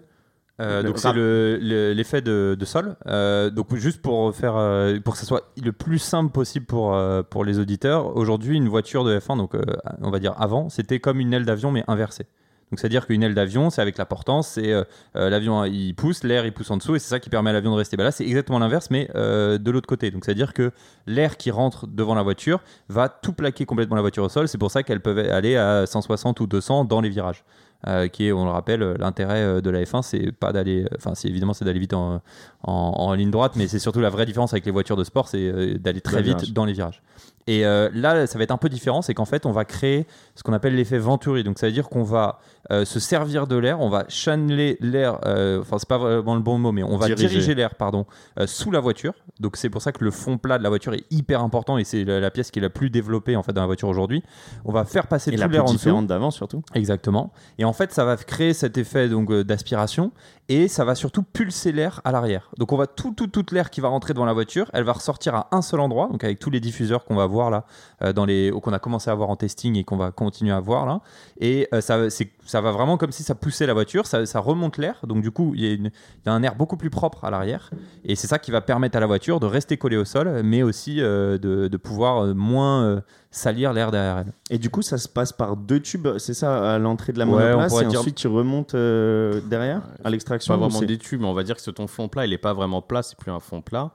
Euh, 0.59 0.83
donc 0.83 0.99
c'est 0.99 1.13
le- 1.13 1.57
le- 1.59 1.93
l'effet 1.93 2.21
de, 2.21 2.55
de 2.59 2.65
sol. 2.65 2.95
Euh, 3.07 3.49
donc 3.49 3.73
juste 3.75 3.99
pour 4.01 4.35
faire, 4.35 4.55
euh, 4.57 4.99
pour 4.99 5.13
que 5.15 5.19
ça 5.19 5.25
soit 5.25 5.51
le 5.63 5.71
plus 5.71 5.97
simple 5.97 6.31
possible 6.31 6.67
pour 6.67 6.93
euh, 6.93 7.23
pour 7.23 7.43
les 7.45 7.57
auditeurs. 7.57 8.15
Aujourd'hui, 8.15 8.57
une 8.57 8.67
voiture 8.69 9.03
de 9.03 9.17
F1, 9.17 9.37
donc 9.37 9.55
euh, 9.55 9.61
on 10.01 10.11
va 10.11 10.19
dire 10.19 10.35
avant, 10.37 10.69
c'était 10.69 10.99
comme 10.99 11.19
une 11.19 11.33
aile 11.33 11.45
d'avion 11.45 11.71
mais 11.71 11.83
inversée. 11.87 12.27
Donc 12.71 12.79
c'est-à-dire 12.79 13.05
qu'une 13.05 13.21
aile 13.21 13.33
d'avion, 13.35 13.69
c'est 13.69 13.81
avec 13.81 13.97
la 13.97 14.05
portance, 14.05 14.47
c'est 14.47 14.71
euh, 14.71 14.83
euh, 15.17 15.29
l'avion 15.29 15.65
il 15.65 15.93
pousse, 15.93 16.23
l'air 16.23 16.45
il 16.45 16.53
pousse 16.53 16.71
en 16.71 16.77
dessous 16.77 16.95
et 16.95 16.99
c'est 16.99 17.09
ça 17.09 17.19
qui 17.19 17.29
permet 17.29 17.49
à 17.49 17.53
l'avion 17.53 17.71
de 17.71 17.75
rester. 17.77 17.97
Bah 17.97 18.05
là 18.05 18.11
c'est 18.11 18.25
exactement 18.25 18.59
l'inverse 18.59 18.87
mais 18.89 19.09
euh, 19.15 19.57
de 19.57 19.71
l'autre 19.71 19.87
côté. 19.87 20.09
Donc 20.09 20.23
c'est-à-dire 20.23 20.53
que 20.53 20.71
l'air 21.05 21.35
qui 21.35 21.51
rentre 21.51 21.85
devant 21.87 22.15
la 22.15 22.23
voiture 22.23 22.61
va 22.87 23.09
tout 23.09 23.33
plaquer 23.33 23.65
complètement 23.65 23.97
la 23.97 24.01
voiture 24.01 24.23
au 24.23 24.29
sol. 24.29 24.47
C'est 24.47 24.57
pour 24.57 24.71
ça 24.71 24.83
qu'elles 24.83 25.01
peuvent 25.01 25.19
aller 25.19 25.57
à 25.57 25.85
160 25.85 26.39
ou 26.39 26.47
200 26.47 26.85
dans 26.85 27.01
les 27.01 27.09
virages. 27.09 27.43
euh, 27.87 28.07
qui 28.07 28.27
est, 28.27 28.31
on 28.31 28.45
le 28.45 28.51
rappelle, 28.51 28.81
l'intérêt 28.99 29.59
de 29.61 29.69
la 29.71 29.81
F1, 29.83 30.03
c'est 30.03 30.31
pas 30.31 30.53
d'aller, 30.53 30.85
enfin, 30.95 31.15
c'est 31.15 31.27
évidemment 31.27 31.53
c'est 31.53 31.65
d'aller 31.65 31.79
vite 31.79 31.93
en, 31.95 32.21
en, 32.63 32.71
en 32.71 33.13
ligne 33.15 33.31
droite, 33.31 33.53
mais 33.55 33.67
c'est 33.67 33.79
surtout 33.79 33.99
la 34.01 34.09
vraie 34.11 34.27
différence 34.27 34.53
avec 34.53 34.65
les 34.67 34.71
voitures 34.71 34.95
de 34.97 35.03
sport, 35.03 35.27
c'est 35.27 35.79
d'aller 35.79 35.99
très 36.01 36.21
vite 36.21 36.53
dans 36.53 36.65
les 36.65 36.73
virages. 36.73 37.01
Et 37.47 37.65
euh, 37.65 37.89
là, 37.93 38.27
ça 38.27 38.37
va 38.37 38.43
être 38.43 38.51
un 38.51 38.57
peu 38.57 38.69
différent, 38.69 39.01
c'est 39.01 39.13
qu'en 39.13 39.25
fait, 39.25 39.45
on 39.45 39.51
va 39.51 39.65
créer 39.65 40.05
ce 40.35 40.43
qu'on 40.43 40.53
appelle 40.53 40.75
l'effet 40.75 40.97
Venturi. 40.97 41.43
Donc, 41.43 41.59
ça 41.59 41.67
veut 41.67 41.73
dire 41.73 41.89
qu'on 41.89 42.03
va 42.03 42.39
euh, 42.71 42.85
se 42.85 42.99
servir 42.99 43.47
de 43.47 43.55
l'air, 43.55 43.79
on 43.81 43.89
va 43.89 44.05
channeler 44.07 44.77
l'air, 44.79 45.19
euh, 45.25 45.61
enfin, 45.61 45.77
c'est 45.79 45.87
pas 45.89 45.97
vraiment 45.97 46.35
le 46.35 46.41
bon 46.41 46.57
mot, 46.57 46.71
mais 46.71 46.83
on 46.83 46.97
va 46.97 47.07
Diriger. 47.07 47.27
diriger, 47.27 47.55
l'air, 47.55 47.75
pardon, 47.75 48.05
euh, 48.39 48.47
sous 48.47 48.71
la 48.71 48.79
voiture. 48.79 49.13
Donc, 49.39 49.57
c'est 49.57 49.69
pour 49.69 49.81
ça 49.81 49.91
que 49.91 50.03
le 50.03 50.11
fond 50.11 50.37
plat 50.37 50.57
de 50.57 50.63
la 50.63 50.69
voiture 50.69 50.93
est 50.93 51.03
hyper 51.11 51.41
important 51.41 51.77
et 51.77 51.83
c'est 51.83 52.03
la, 52.03 52.19
la 52.19 52.31
pièce 52.31 52.51
qui 52.51 52.59
est 52.59 52.61
la 52.61 52.69
plus 52.69 52.89
développée 52.89 53.35
en 53.35 53.43
fait 53.43 53.53
dans 53.53 53.61
la 53.61 53.67
voiture 53.67 53.87
aujourd'hui. 53.89 54.23
On 54.65 54.71
va 54.71 54.85
faire 54.85 55.07
passer 55.07 55.31
Et 55.31 55.35
tout 55.35 55.47
l'air 55.49 55.61
en 55.63 55.65
dessous. 55.65 55.77
différente 55.77 56.07
d'avant 56.07 56.31
surtout. 56.31 56.61
Exactement. 56.75 57.31
Et 57.57 57.65
en 57.65 57.73
fait, 57.73 57.91
ça 57.91 58.05
va 58.05 58.15
créer 58.17 58.53
cet 58.53 58.77
effet 58.77 59.09
donc 59.09 59.31
euh, 59.31 59.43
d'aspiration 59.43 60.11
et 60.51 60.67
ça 60.67 60.83
va 60.83 60.95
surtout 60.95 61.23
pulser 61.23 61.71
l'air 61.71 62.01
à 62.03 62.11
l'arrière. 62.11 62.51
Donc 62.57 62.73
on 62.73 62.77
va 62.77 62.85
tout, 62.85 63.13
tout, 63.13 63.27
toute 63.27 63.53
l'air 63.53 63.69
qui 63.69 63.79
va 63.79 63.87
rentrer 63.87 64.13
devant 64.13 64.25
la 64.25 64.33
voiture, 64.33 64.69
elle 64.73 64.83
va 64.83 64.91
ressortir 64.91 65.33
à 65.33 65.47
un 65.53 65.61
seul 65.61 65.79
endroit, 65.79 66.09
donc 66.11 66.25
avec 66.25 66.39
tous 66.39 66.49
les 66.49 66.59
diffuseurs 66.59 67.05
qu'on 67.05 67.15
va 67.15 67.25
voir 67.25 67.49
là, 67.49 67.63
euh, 68.01 68.11
dans 68.11 68.25
les, 68.25 68.51
qu'on 68.61 68.73
a 68.73 68.79
commencé 68.79 69.09
à 69.09 69.15
voir 69.15 69.29
en 69.29 69.37
testing 69.37 69.77
et 69.77 69.85
qu'on 69.85 69.95
va 69.95 70.11
continuer 70.11 70.51
à 70.51 70.59
voir 70.59 70.85
là. 70.85 70.99
Et 71.39 71.69
euh, 71.73 71.79
ça, 71.79 72.09
ça 72.45 72.59
va 72.59 72.71
vraiment 72.71 72.97
comme 72.97 73.13
si 73.13 73.23
ça 73.23 73.33
poussait 73.33 73.65
la 73.65 73.73
voiture, 73.73 74.05
ça, 74.05 74.39
remonte 74.41 74.77
l'air. 74.77 74.99
Donc 75.07 75.21
du 75.21 75.31
coup, 75.31 75.53
il 75.55 75.63
y, 75.63 75.91
a 76.25 76.33
un 76.33 76.43
air 76.43 76.55
beaucoup 76.55 76.75
plus 76.75 76.89
propre 76.89 77.23
à 77.23 77.29
l'arrière. 77.29 77.69
Et 78.03 78.17
c'est 78.17 78.27
ça 78.27 78.37
qui 78.37 78.51
va 78.51 78.59
permettre 78.59 78.97
à 78.97 78.99
la 78.99 79.07
voiture 79.07 79.39
de 79.39 79.45
rester 79.45 79.77
collée 79.77 79.95
au 79.95 80.05
sol, 80.05 80.41
mais 80.43 80.63
aussi 80.63 81.01
euh, 81.01 81.37
de, 81.37 81.77
pouvoir 81.77 82.35
moins 82.35 83.01
salir 83.31 83.71
l'air 83.73 83.91
derrière 83.91 84.17
elle. 84.19 84.33
Et 84.49 84.57
du 84.59 84.69
coup, 84.69 84.81
ça 84.81 84.97
se 84.97 85.07
passe 85.07 85.31
par 85.31 85.55
deux 85.55 85.79
tubes, 85.79 86.07
c'est 86.17 86.33
ça, 86.33 86.75
à 86.75 86.77
l'entrée 86.77 87.13
de 87.13 87.19
la 87.19 87.25
monoplace, 87.25 87.71
et 87.81 87.85
dire- 87.85 87.99
ensuite 88.01 88.15
tu 88.15 88.27
remontes 88.27 88.75
euh, 88.75 89.39
derrière, 89.49 89.81
à 90.03 90.09
l'extraction. 90.09 90.53
pas 90.53 90.57
vraiment 90.59 90.79
des 90.87 90.97
tubes, 90.97 91.21
mais 91.21 91.27
on 91.27 91.33
va 91.33 91.43
dire 91.43 91.55
que 91.55 91.61
ce 91.61 91.71
ton 91.71 91.87
fond 91.87 92.07
plat, 92.09 92.25
il 92.25 92.33
est 92.33 92.37
pas 92.37 92.53
vraiment 92.53 92.81
plat, 92.81 93.01
c'est 93.01 93.17
plus 93.17 93.31
un 93.31 93.39
fond 93.39 93.61
plat. 93.61 93.91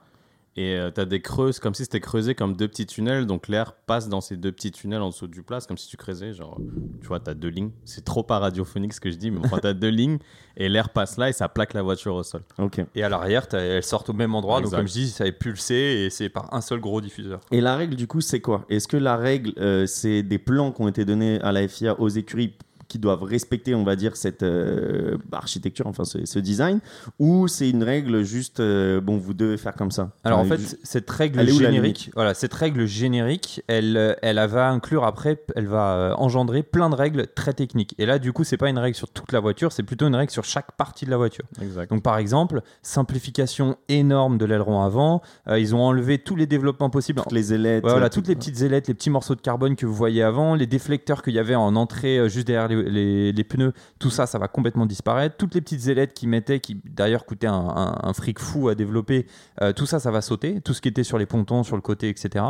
Et 0.57 0.77
tu 0.93 0.99
as 0.99 1.05
des 1.05 1.21
creuses, 1.21 1.59
comme 1.59 1.75
si 1.75 1.83
c'était 1.83 1.99
creusé 1.99 2.33
comme 2.33 2.55
deux 2.55 2.67
petits 2.67 2.87
tunnels, 2.87 3.27
donc 3.27 3.47
l'air 3.47 3.73
passe 3.73 4.09
dans 4.09 4.21
ces 4.21 4.37
deux 4.37 4.51
petits 4.51 4.71
tunnels 4.71 5.01
en 5.01 5.09
dessous 5.09 5.27
du 5.27 5.43
plat, 5.43 5.59
comme 5.67 5.77
si 5.77 5.87
tu 5.87 5.97
creusais, 5.97 6.33
genre, 6.33 6.59
tu 6.99 7.07
vois, 7.07 7.19
tu 7.19 7.29
as 7.29 7.35
deux 7.35 7.49
lignes. 7.49 7.69
C'est 7.85 8.03
trop 8.03 8.23
pas 8.23 8.39
radiophonique 8.39 8.93
ce 8.93 8.99
que 8.99 9.11
je 9.11 9.17
dis, 9.17 9.29
mais 9.29 9.39
enfin, 9.45 9.59
tu 9.61 9.67
as 9.67 9.73
deux 9.73 9.89
lignes, 9.89 10.17
et 10.55 10.67
l'air 10.67 10.89
passe 10.89 11.17
là, 11.17 11.29
et 11.29 11.33
ça 11.33 11.47
plaque 11.47 11.75
la 11.75 11.83
voiture 11.83 12.15
au 12.15 12.23
sol. 12.23 12.41
Ok. 12.57 12.81
Et 12.95 13.03
à 13.03 13.09
l'arrière, 13.09 13.45
elles 13.53 13.83
sortent 13.83 14.09
au 14.09 14.13
même 14.13 14.33
endroit. 14.33 14.61
Donc, 14.61 14.71
comme 14.71 14.87
je 14.87 14.93
dis, 14.93 15.09
ça 15.09 15.27
est 15.27 15.31
pulsé 15.31 15.75
et 15.75 16.09
c'est 16.09 16.29
par 16.29 16.53
un 16.53 16.61
seul 16.61 16.79
gros 16.79 17.01
diffuseur. 17.01 17.39
Et 17.51 17.61
la 17.61 17.75
règle, 17.75 17.95
du 17.95 18.07
coup, 18.07 18.21
c'est 18.21 18.41
quoi? 18.41 18.65
Est-ce 18.69 18.87
que 18.87 18.97
la 18.97 19.15
règle, 19.15 19.53
euh, 19.59 19.85
c'est 19.85 20.23
des 20.23 20.39
plans 20.39 20.71
qui 20.71 20.81
ont 20.81 20.87
été 20.87 21.05
donnés 21.05 21.39
à 21.41 21.51
la 21.51 21.67
FIA 21.67 21.99
aux 21.99 22.09
écuries 22.09 22.55
qui 22.87 22.99
doivent 22.99 23.23
respecter, 23.23 23.75
on 23.75 23.83
va 23.83 23.95
dire, 23.95 24.15
cette 24.15 24.43
euh, 24.43 25.17
architecture, 25.31 25.87
enfin 25.87 26.05
ce, 26.05 26.25
ce 26.25 26.39
design, 26.39 26.79
ou 27.19 27.47
c'est 27.47 27.69
une 27.69 27.83
règle 27.83 28.23
juste, 28.23 28.59
euh, 28.59 29.01
bon, 29.01 29.17
vous 29.17 29.33
devez 29.33 29.57
faire 29.57 29.75
comme 29.75 29.91
ça? 29.91 30.11
Alors, 30.23 30.39
en 30.39 30.45
fait, 30.45 30.79
cette 30.83 31.09
règle 31.09 31.39
Elle 31.39 31.51
générique, 31.51 32.11
voilà, 32.15 32.33
cette 32.33 32.53
règle 32.53 32.85
générique, 32.85 33.63
elle, 33.67 33.97
euh, 33.97 34.13
elle 34.21 34.37
va 34.47 34.69
inclure 34.69 35.03
après, 35.03 35.39
elle 35.55 35.67
va 35.67 36.15
engendrer 36.17 36.63
plein 36.63 36.89
de 36.89 36.95
règles 36.95 37.27
très 37.27 37.53
techniques. 37.53 37.95
Et 37.97 38.05
là, 38.05 38.19
du 38.19 38.33
coup, 38.33 38.43
c'est 38.43 38.57
pas 38.57 38.69
une 38.69 38.79
règle 38.79 38.95
sur 38.95 39.09
toute 39.09 39.31
la 39.31 39.39
voiture, 39.39 39.71
c'est 39.71 39.83
plutôt 39.83 40.07
une 40.07 40.15
règle 40.15 40.31
sur 40.31 40.43
chaque 40.43 40.71
partie 40.73 41.05
de 41.05 41.11
la 41.11 41.17
voiture. 41.17 41.45
Exact. 41.61 41.89
Donc, 41.89 42.03
par 42.03 42.17
exemple, 42.17 42.61
simplification 42.81 43.77
énorme 43.89 44.37
de 44.37 44.45
l'aileron 44.45 44.81
avant. 44.81 45.21
Euh, 45.47 45.59
ils 45.59 45.75
ont 45.75 45.81
enlevé 45.81 46.19
tous 46.19 46.35
les 46.35 46.45
développements 46.45 46.89
possibles. 46.89 47.21
toutes 47.21 47.31
les 47.31 47.53
ailettes. 47.53 47.83
Voilà, 47.83 48.09
toutes 48.09 48.27
les 48.27 48.35
petites 48.35 48.61
ailettes, 48.61 48.87
les 48.87 48.93
petits 48.93 49.09
morceaux 49.09 49.35
de 49.35 49.41
carbone 49.41 49.75
que 49.75 49.85
vous 49.85 49.93
voyez 49.93 50.23
avant, 50.23 50.55
les 50.55 50.67
déflecteurs 50.67 51.21
qu'il 51.21 51.33
y 51.33 51.39
avait 51.39 51.55
en 51.55 51.75
entrée 51.75 52.29
juste 52.29 52.47
derrière 52.47 52.67
les, 52.81 53.07
les- 53.07 53.31
les 53.31 53.43
pneus, 53.43 53.73
tout 53.99 54.09
ça, 54.09 54.25
ça 54.25 54.39
va 54.39 54.47
complètement 54.47 54.85
disparaître. 54.85 55.35
Toutes 55.37 55.53
les 55.55 55.61
petites 55.61 55.87
ailettes 55.87 56.13
qu'ils 56.13 56.29
mettaient, 56.29 56.59
qui 56.59 56.81
d'ailleurs 56.85 57.25
coûtaient 57.25 57.47
un, 57.47 57.53
un- 57.53 57.95
un 58.03 58.13
fric 58.13 58.39
fou 58.39 58.69
à 58.69 58.75
développer, 58.75 59.25
euh, 59.61 59.73
tout 59.73 59.85
ça, 59.85 59.99
ça 59.99 60.11
va 60.11 60.21
sauter. 60.21 60.61
Tout 60.61 60.73
ce 60.73 60.81
qui 60.81 60.87
était 60.89 61.03
sur 61.03 61.17
les 61.17 61.25
pontons, 61.25 61.63
sur 61.63 61.75
le 61.75 61.81
côté, 61.81 62.09
etc. 62.09 62.43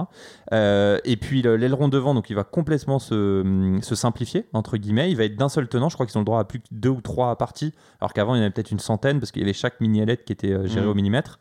Euh, 0.53 0.99
et 1.03 1.17
puis 1.17 1.41
le- 1.41 1.55
l'aileron 1.57 1.87
devant, 1.89 2.13
donc 2.13 2.29
il 2.29 2.35
va 2.35 2.43
complètement 2.43 2.99
se, 2.99 3.41
hum, 3.41 3.81
se 3.81 3.95
simplifier, 3.95 4.45
entre 4.53 4.77
guillemets. 4.77 5.09
Il 5.11 5.17
va 5.17 5.23
être 5.25 5.35
d'un 5.35 5.49
seul 5.49 5.67
tenant. 5.67 5.89
Je 5.89 5.95
crois 5.95 6.05
qu'ils 6.05 6.17
ont 6.17 6.21
le 6.21 6.25
droit 6.25 6.39
à 6.39 6.43
plus 6.45 6.59
que 6.59 6.67
deux 6.71 6.89
ou 6.89 7.01
trois 7.01 7.35
parties, 7.37 7.73
alors 8.01 8.13
qu'avant 8.13 8.35
il 8.35 8.37
y 8.37 8.41
en 8.41 8.43
avait 8.43 8.51
peut-être 8.51 8.71
une 8.71 8.79
centaine 8.79 9.19
parce 9.19 9.31
qu'il 9.31 9.41
y 9.41 9.45
avait 9.45 9.53
chaque 9.53 9.79
mini 9.81 10.01
ailette 10.01 10.25
qui 10.25 10.33
était 10.33 10.51
euh, 10.53 10.67
gérée 10.67 10.85
Mhm. 10.85 10.91
au 10.91 10.93
millimètre. 10.93 11.39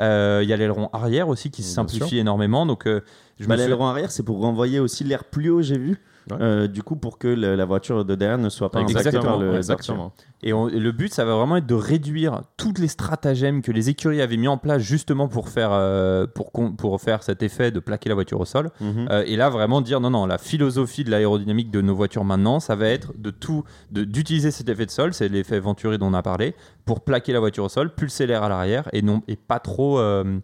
Euh, 0.00 0.40
Il 0.42 0.48
y 0.48 0.52
a 0.52 0.56
l'aileron 0.56 0.88
arrière 0.92 1.28
aussi 1.28 1.50
qui 1.50 1.62
se 1.62 1.72
simplifie 1.74 2.18
énormément. 2.18 2.66
Donc, 2.66 2.86
euh, 2.86 3.00
je 3.38 3.46
Bah, 3.46 3.56
suis- 3.56 3.64
L'aileron 3.64 3.86
arrière, 3.86 4.10
c'est 4.10 4.22
pour 4.22 4.40
renvoyer 4.40 4.78
aussi 4.80 5.04
l'air 5.04 5.24
plus 5.24 5.50
haut, 5.50 5.62
j'ai 5.62 5.78
vu. 5.78 6.00
Ouais. 6.30 6.36
Euh, 6.42 6.66
du 6.66 6.82
coup, 6.82 6.94
pour 6.96 7.16
que 7.16 7.26
le- 7.26 7.54
la 7.56 7.64
voiture 7.64 8.04
de 8.04 8.14
derrière 8.14 8.36
ne 8.36 8.50
soit 8.50 8.70
pas 8.70 8.80
impactée 8.80 9.18
par 9.18 9.38
le 9.38 9.56
exactement. 9.56 10.12
Et, 10.42 10.52
on- 10.52 10.68
et 10.68 10.78
le 10.78 10.92
but, 10.92 11.12
ça 11.12 11.24
va 11.24 11.34
vraiment 11.36 11.56
être 11.56 11.66
de 11.66 11.74
réduire 11.74 12.42
toutes 12.58 12.78
les 12.78 12.86
stratagèmes 12.88 13.62
que 13.62 13.72
les 13.72 13.88
écuries 13.88 14.20
avaient 14.20 14.36
mis 14.36 14.46
en 14.46 14.58
place 14.58 14.82
justement 14.82 15.26
pour 15.26 15.48
faire, 15.48 15.70
euh, 15.72 16.26
pour, 16.26 16.52
pour 16.52 17.00
faire 17.00 17.22
cet 17.22 17.42
effet 17.42 17.70
de 17.70 17.80
plaquer 17.80 18.10
la 18.10 18.14
voiture 18.14 18.38
au 18.40 18.44
sol. 18.44 18.70
Mhm. 18.80 19.08
Euh, 19.10 19.24
et 19.26 19.36
là, 19.36 19.48
vraiment 19.48 19.80
dire 19.80 20.00
non, 20.00 20.10
non, 20.10 20.26
la 20.26 20.36
philosophie 20.36 21.02
de 21.02 21.10
l'aérodynamique 21.10 21.70
de 21.70 21.80
nos 21.80 21.94
voitures 21.94 22.24
maintenant, 22.24 22.60
ça 22.60 22.76
va 22.76 22.88
être 22.88 23.12
de 23.16 23.30
tout, 23.30 23.64
d'utiliser 23.90 24.50
cet 24.50 24.68
effet 24.68 24.84
de 24.84 24.90
sol, 24.90 25.14
c'est 25.14 25.28
l'effet 25.28 25.58
Venturi 25.60 25.96
dont 25.96 26.08
on 26.08 26.14
a 26.14 26.22
parlé, 26.22 26.54
pour 26.88 27.02
plaquer 27.02 27.34
la 27.34 27.38
voiture 27.40 27.64
au 27.64 27.68
sol, 27.68 27.94
pulser 27.94 28.26
l'air 28.26 28.42
à 28.42 28.48
l'arrière 28.48 28.88
et, 28.94 29.02
non, 29.02 29.20
et 29.28 29.36
pas 29.36 29.60
trop, 29.60 29.98
euh, 29.98 30.38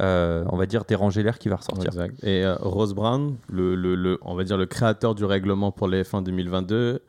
euh, 0.00 0.44
on 0.48 0.56
va 0.56 0.64
dire, 0.64 0.86
déranger 0.86 1.22
l'air 1.22 1.38
qui 1.38 1.50
va 1.50 1.56
ressortir. 1.56 1.90
Et 2.22 2.42
euh, 2.42 2.54
Rose 2.58 2.94
Brown, 2.94 3.36
le, 3.50 3.74
le- 3.74 4.18
on 4.22 4.34
va 4.34 4.44
dire 4.44 4.56
le 4.56 4.64
créateur 4.64 5.14
du 5.14 5.26
règlement 5.26 5.72
pour 5.72 5.88
les 5.88 6.02
F1 6.02 6.22
2022, 6.22 7.02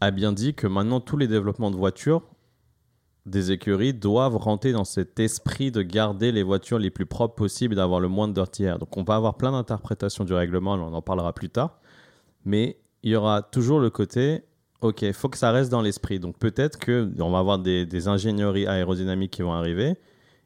a 0.00 0.10
bien 0.12 0.32
dit 0.32 0.54
que 0.54 0.68
maintenant 0.68 1.00
tous 1.00 1.16
les 1.16 1.26
développements 1.26 1.72
de 1.72 1.76
voitures 1.76 2.22
des 3.26 3.50
écuries 3.50 3.94
doivent 3.94 4.36
rentrer 4.36 4.70
dans 4.70 4.84
cet 4.84 5.18
esprit 5.18 5.72
de 5.72 5.82
garder 5.82 6.30
les 6.30 6.44
voitures 6.44 6.78
les 6.78 6.90
plus 6.90 7.06
propres 7.06 7.34
possibles 7.34 7.74
et 7.74 7.76
d'avoir 7.76 7.98
le 7.98 8.06
moins 8.06 8.28
de 8.28 8.32
dirty 8.32 8.62
air. 8.62 8.78
Donc 8.78 8.96
on 8.96 9.04
peut 9.04 9.12
avoir 9.12 9.34
plein 9.38 9.50
d'interprétations 9.50 10.22
du 10.24 10.34
règlement, 10.34 10.74
on 10.74 10.94
en 10.94 11.02
parlera 11.02 11.32
plus 11.32 11.50
tard, 11.50 11.80
mais 12.44 12.78
il 13.02 13.10
y 13.10 13.16
aura 13.16 13.42
toujours 13.42 13.80
le 13.80 13.90
côté, 13.90 14.44
ok, 14.80 15.02
il 15.02 15.12
faut 15.12 15.28
que 15.28 15.38
ça 15.38 15.50
reste 15.50 15.70
dans 15.70 15.82
l'esprit. 15.82 16.18
Donc 16.18 16.38
peut-être 16.38 16.78
qu'on 16.78 17.30
va 17.30 17.38
avoir 17.38 17.58
des, 17.58 17.86
des 17.86 18.08
ingénieries 18.08 18.66
aérodynamiques 18.66 19.32
qui 19.32 19.42
vont 19.42 19.52
arriver 19.52 19.90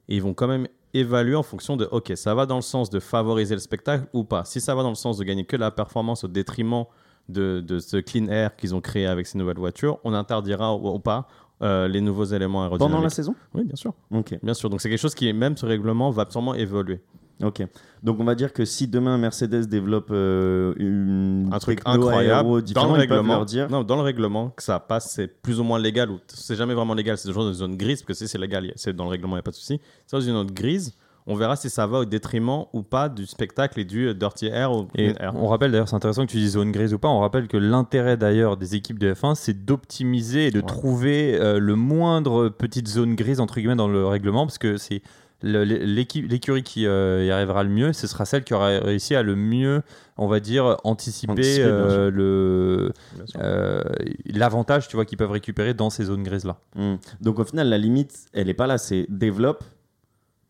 et 0.09 0.17
ils 0.17 0.23
vont 0.23 0.35
quand 0.35 0.49
même 0.49 0.69
évaluer 0.93 1.35
en 1.35 1.43
fonction 1.43 1.77
de, 1.77 1.89
ok, 1.91 2.13
ça 2.15 2.35
va 2.35 2.47
dans 2.47 2.57
le 2.57 2.63
sens 2.63 2.89
de 2.89 3.01
favoriser 3.01 3.55
le 3.55 3.61
spectacle 3.61 4.07
ou 4.13 4.25
pas. 4.25 4.45
Si 4.45 4.61
ça 4.61 4.75
va 4.75 4.83
dans 4.83 4.91
le 4.91 4.95
sens 4.95 5.19
de 5.19 5.25
gagner 5.25 5.45
que 5.45 5.57
la 5.57 5.71
performance 5.71 6.25
au 6.25 6.29
détriment 6.29 6.85
de, 7.29 7.61
de 7.61 7.79
ce 7.79 7.97
clean 7.97 8.29
air 8.29 8.55
qu'ils 8.55 8.75
ont 8.75 8.81
créé 8.81 9.07
avec 9.07 9.27
ces 9.27 9.39
nouvelles 9.39 9.59
voitures, 9.59 9.99
on 10.05 10.15
interdira 10.15 10.77
ou, 10.77 10.89
ou 10.89 10.99
pas 10.99 11.27
euh, 11.63 11.89
les 11.89 12.01
nouveaux 12.01 12.25
éléments 12.25 12.63
aérodynamiques. 12.63 12.93
Pendant 12.93 13.03
la 13.03 13.11
saison? 13.11 13.35
Oui, 13.55 13.65
bien 13.65 13.77
sûr. 13.77 13.93
Ok. 14.11 14.39
Bien 14.43 14.55
sûr. 14.55 14.71
Donc 14.71 14.81
c'est 14.81 14.89
quelque 14.89 15.01
chose 15.01 15.15
qui, 15.15 15.33
même 15.33 15.57
ce 15.57 15.67
règlement, 15.67 16.11
va 16.11 16.27
sûrement 16.29 16.55
évoluer. 16.55 17.01
Ok. 17.43 17.67
Donc 18.03 18.21
on 18.21 18.25
va 18.25 18.35
dire 18.35 18.53
que 18.53 18.65
si 18.65 18.87
demain 18.87 19.19
Mercedes 19.19 19.67
développe 19.67 20.09
euh, 20.11 20.75
une 20.77 21.49
Un 21.53 21.59
truc 21.59 21.81
incroyable. 21.85 22.63
Dans 22.73 22.87
le, 22.87 22.93
règlement, 22.93 23.35
leur 23.37 23.47
dire. 23.47 23.69
non, 23.71 23.83
dans 23.83 23.97
le 23.97 24.03
règlement, 24.03 24.51
que 24.51 24.63
ça 24.63 24.79
passe, 24.79 25.11
c'est 25.15 25.27
plus 25.29 25.59
ou 25.59 25.65
moins 25.65 25.79
légal 25.79 26.11
ou 26.11 26.19
c'est 26.29 26.57
jamais 26.57 26.75
vraiment 26.75 26.95
légal. 26.95 27.19
C'est 27.19 27.29
toujours 27.29 27.43
dans 27.45 27.49
une 27.51 27.55
zone 27.55 27.77
grise 27.77 28.03
parce 28.03 28.19
que 28.19 28.25
si 28.25 28.29
c'est 28.31 28.39
légal, 28.39 28.73
c'est 28.77 28.95
dans 28.95 29.05
le 29.05 29.11
règlement, 29.11 29.33
il 29.35 29.39
n'y 29.39 29.41
a 29.41 29.43
pas 29.43 29.51
de 29.51 29.57
souci. 29.57 29.81
C'est 30.07 30.17
dans 30.17 30.23
une 30.23 30.35
zone 30.35 30.51
grise. 30.51 30.93
On 31.27 31.37
verra 31.37 31.57
si 31.57 31.71
ça 31.71 31.87
va 31.87 32.01
au 32.01 32.05
détriment 32.05 32.67
ou 32.75 32.83
pas 32.83 33.09
du 33.09 33.25
spectacle 33.25 33.81
et 33.81 33.87
du 33.87 34.09
euh, 34.09 34.15
dirty 34.15 34.45
air 34.49 34.73
ou 34.73 34.89
Et 34.95 35.15
on 35.35 35.49
rappelle 35.49 35.73
d'ailleurs, 35.73 35.89
c'est 35.89 35.97
intéressant 35.97 36.27
que 36.27 36.31
tu 36.31 36.37
dises 36.37 36.53
zone 36.53 36.71
grise 36.71 36.93
ou 36.93 36.99
pas. 36.99 37.09
On 37.09 37.21
rappelle 37.21 37.49
que 37.49 37.57
l'intérêt 37.57 38.19
d'ailleurs 38.19 38.59
des 38.59 38.75
équipes 38.75 38.99
de 38.99 39.15
F1, 39.15 39.35
c'est 39.35 39.65
d'optimiser 39.65 40.49
et 40.49 40.51
de 40.51 40.59
Ouais. 40.59 40.67
trouver 40.67 41.41
euh, 41.41 41.59
le 41.59 41.77
moindre 41.77 42.51
petite 42.51 42.89
zone 42.89 43.15
grise 43.15 43.41
entre 43.41 43.55
guillemets 43.55 43.75
dans 43.75 43.89
le 43.89 44.07
règlement, 44.07 44.45
parce 44.45 44.59
que 44.59 44.77
c'est 44.77 45.01
l'écurie 45.43 46.63
qui 46.63 46.87
euh, 46.87 47.25
y 47.25 47.31
arrivera 47.31 47.63
le 47.65 47.69
mieux, 47.71 47.93
ce 47.93 48.07
sera 48.07 48.25
celle 48.25 48.45
qui 48.45 48.55
aura 48.55 48.69
réussi 48.79 49.15
à 49.15 49.23
le 49.23 49.37
mieux, 49.37 49.83
on 50.17 50.27
va 50.27 50.41
dire, 50.41 50.77
anticiper, 50.85 51.57
euh, 51.61 52.11
le 52.11 52.93
euh, 53.37 53.83
l'avantage, 54.27 54.89
tu 54.89 54.97
vois, 54.97 55.05
qu'ils 55.05 55.19
peuvent 55.19 55.31
récupérer 55.31 55.75
dans 55.75 55.91
ces 55.91 56.05
zones 56.05 56.23
grises 56.23 56.45
là. 56.45 56.57
Hmm. 56.77 56.97
Donc 57.21 57.39
au 57.39 57.45
final, 57.45 57.69
la 57.69 57.79
limite, 57.79 58.15
elle 58.33 58.49
est 58.49 58.55
pas 58.55 58.67
là, 58.67 58.79
c'est 58.79 59.07
développe. 59.09 59.65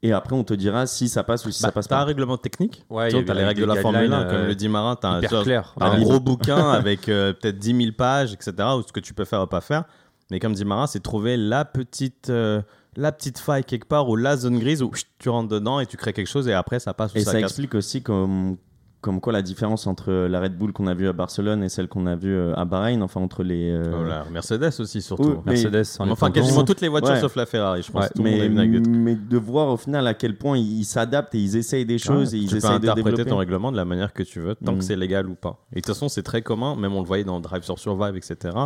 Et 0.03 0.12
après, 0.12 0.37
on 0.37 0.45
te 0.45 0.53
dira 0.53 0.87
si 0.87 1.09
ça 1.09 1.25
passe 1.25 1.47
ou 1.47 1.50
si 1.50 1.62
Bah, 1.62 1.69
ça 1.69 1.73
passe 1.73 1.88
t'as 1.88 1.97
un 1.97 2.00
pas. 2.00 2.05
règlement 2.05 2.37
technique? 2.37 2.85
Ouais, 2.91 3.09
Tu 3.09 3.17
avait 3.17 3.35
les 3.35 3.45
règles 3.45 3.62
de 3.62 3.67
la 3.67 3.76
Formule 3.76 4.00
1, 4.12 4.19
guidelines, 4.25 4.29
comme 4.38 4.47
le 4.49 4.55
dit 4.55 4.69
Marin, 4.69 4.97
t'as 4.97 5.09
un, 5.09 5.21
clair. 5.23 5.75
t'as 5.79 5.87
un 5.87 5.97
Ouais. 5.97 6.05
gros 6.05 6.21
bouquin 6.21 6.73
avec 6.73 7.09
euh, 7.09 7.33
peut-être 7.33 7.59
10 7.59 7.75
000 7.85 7.93
pages, 7.97 8.35
etc., 8.35 8.53
ou 8.79 8.83
ce 8.87 8.93
que 8.93 9.00
tu 9.00 9.14
peux 9.14 9.25
faire 9.25 9.41
ou 9.43 9.47
pas 9.47 9.62
faire. 9.62 9.85
Mais 10.31 10.41
comme 10.41 10.53
dit 10.53 10.67
Marin, 10.67 10.87
c'est 10.87 11.03
trouver 11.03 11.38
la 11.38 11.64
petite, 11.64 12.29
euh, 12.29 12.61
la 12.97 13.13
petite 13.13 13.39
faille 13.39 13.65
quelque 13.65 13.87
part 13.87 14.09
ou 14.09 14.17
la 14.17 14.37
zone 14.37 14.59
grise 14.59 14.83
où 14.83 14.91
tu 15.19 15.29
rentres 15.29 15.49
dedans 15.49 15.81
et 15.81 15.87
tu 15.87 15.97
crées 15.97 16.13
quelque 16.13 16.29
chose 16.31 16.49
et 16.49 16.53
après 16.53 16.79
ça 16.81 16.95
passe 16.95 17.15
ou 17.15 17.19
Et 17.19 17.25
ça, 17.25 17.33
ça 17.33 17.41
explique 17.41 17.75
aussi 17.75 18.03
comme, 18.03 18.57
comme 19.01 19.21
quoi 19.21 19.33
la 19.35 19.43
différence 19.43 19.87
entre 19.87 20.11
la 20.13 20.41
Red 20.41 20.57
Bull 20.57 20.73
qu'on 20.73 20.87
a 20.87 20.95
vue 20.95 21.09
à 21.09 21.13
Barcelone 21.13 21.63
et 21.63 21.69
celle 21.69 21.89
qu'on 21.89 22.07
a 22.07 22.17
vue 22.17 22.35
euh, 22.35 22.55
à 22.57 22.65
Bahreïn, 22.65 23.03
enfin 23.03 23.21
entre 23.21 23.43
les. 23.43 23.71
euh, 23.71 23.93
Oh 24.01 24.05
là, 24.05 24.25
Mercedes 24.33 24.71
aussi, 24.81 25.03
surtout. 25.03 25.43
Mais- 25.45 25.53
Mercedes, 25.53 25.85
sans 25.85 26.07
les 26.07 26.13
Enfin, 26.13 26.31
quasiment 26.31 26.65
toutes 26.65 26.81
les 26.81 26.89
voitures 26.89 27.11
Ouais. 27.13 27.21
sauf 27.21 27.37
la 27.37 27.45
Ferrari, 27.45 27.83
je 27.83 27.93
pense. 27.93 28.05
Ouais, 28.19 28.49
mais, 28.49 28.81
mais 28.81 29.15
de 29.15 29.37
voir 29.37 29.69
au 29.69 29.77
final 29.77 30.07
à 30.07 30.15
quel 30.15 30.37
point 30.39 30.57
ils 30.57 30.85
s'adaptent 30.87 31.35
et 31.35 31.39
ils 31.41 31.57
essayent 31.57 31.85
des 31.85 31.99
choses 31.99 32.33
Ouais, 32.33 32.39
et 32.39 32.43
ils 32.43 32.47
tu 32.49 32.53
peux 32.53 32.57
essayent 32.59 32.71
de 32.71 32.77
interpréter 32.77 33.11
développer. 33.11 33.31
ton 33.31 33.37
règlement 33.37 33.73
de 33.73 33.77
la 33.77 33.85
manière 33.85 34.13
que 34.15 34.23
tu 34.23 34.41
veux, 34.41 34.55
tant 34.55 34.73
Mm. 34.73 34.79
que 34.79 34.85
c'est 34.85 34.97
légal 34.97 35.29
ou 35.29 35.35
pas. 35.35 35.59
Et 35.73 35.77
de 35.77 35.81
toute 35.81 35.89
façon, 35.95 36.09
c'est 36.09 36.23
très 36.23 36.41
commun, 36.41 36.75
même 36.75 36.95
on 36.95 37.01
le 37.01 37.07
voyait 37.07 37.25
dans 37.25 37.41
Drive 37.41 37.63
sur 37.65 37.79
Survive, 37.79 38.17
etc., 38.17 38.57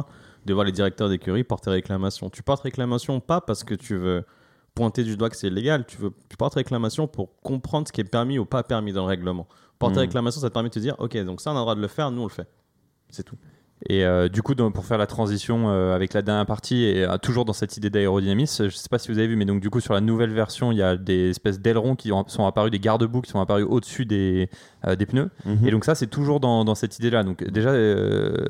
de 0.49 0.55
voir 0.55 0.65
les 0.65 0.73
directeurs 0.73 1.09
d'écurie 1.09 1.45
porter 1.45 1.71
réclamation. 1.71 2.31
Tu 2.31 2.43
portes 2.43 2.63
réclamation 2.63 3.21
pas 3.21 3.41
parce 3.41 3.65
que 3.65 3.75
tu 3.75 3.97
veux 3.97 4.25
pointer 4.75 5.05
du 5.05 5.17
doigt 5.17 5.29
que 5.29 5.37
c'est 5.37 5.49
illégal, 5.49 5.85
tu, 5.87 5.97
veux, 5.99 6.13
tu 6.29 6.37
portes 6.37 6.55
réclamation 6.55 7.07
pour 7.07 7.41
comprendre 7.43 7.87
ce 7.89 7.93
qui 7.93 8.01
est 8.01 8.05
permis 8.05 8.39
ou 8.39 8.45
pas 8.45 8.63
permis 8.63 8.93
dans 8.93 9.03
le 9.03 9.09
règlement. 9.09 9.47
Porter 9.79 9.97
Mhm. 9.97 10.01
réclamation, 10.01 10.41
ça 10.41 10.49
te 10.49 10.55
permet 10.55 10.69
de 10.69 10.75
te 10.75 10.79
dire, 10.79 10.95
ok, 10.99 11.17
donc 11.25 11.41
ça 11.41 11.51
on 11.51 11.55
a 11.55 11.57
le 11.59 11.61
droit 11.63 11.75
de 11.75 11.81
le 11.81 11.89
faire, 11.89 12.11
nous 12.11 12.23
on 12.23 12.27
le 12.27 12.31
fait. 12.31 12.49
C'est 13.11 13.23
tout. 13.23 13.37
Et 13.91 14.05
euh, 14.05 14.29
du 14.29 14.43
coup, 14.43 14.55
pour 14.55 14.85
faire 14.85 14.99
la 14.99 15.07
transition 15.07 15.71
euh, 15.71 15.95
avec 15.95 16.13
la 16.13 16.21
dernière 16.23 16.45
partie, 16.45 16.85
et 16.85 17.05
euh, 17.05 17.17
toujours 17.17 17.45
dans 17.47 17.53
cette 17.55 17.77
idée 17.79 17.89
d'aérodynamisme, 17.89 18.69
je 18.69 18.77
sais 18.77 18.89
pas 18.91 18.99
si 18.99 19.11
vous 19.11 19.19
avez 19.19 19.27
vu, 19.29 19.37
mais 19.37 19.47
donc 19.47 19.61
du 19.61 19.71
coup, 19.71 19.81
sur 19.81 19.95
la 19.95 20.01
nouvelle 20.03 20.33
version, 20.33 20.73
il 20.73 20.79
y 20.79 20.83
a 20.83 20.97
des 20.97 21.31
espèces 21.31 21.59
d'ailerons 21.61 21.97
qui 21.97 22.13
ont- 22.13 22.27
sont 22.29 22.45
apparus, 22.47 22.71
des 22.71 22.79
garde-boue 22.81 23.23
qui 23.23 23.31
sont 23.31 23.41
apparus 23.41 23.67
au-dessus 23.69 24.05
des, 24.05 24.51
des 24.99 25.07
pneus. 25.07 25.31
Mhm. 25.47 25.67
Et 25.67 25.71
donc 25.71 25.85
ça, 25.87 25.95
c'est 25.95 26.07
toujours 26.07 26.39
dans, 26.41 26.65
dans 26.67 26.75
cette 26.75 26.99
idée-là. 26.99 27.23
Donc 27.25 27.43
déjà, 27.49 27.73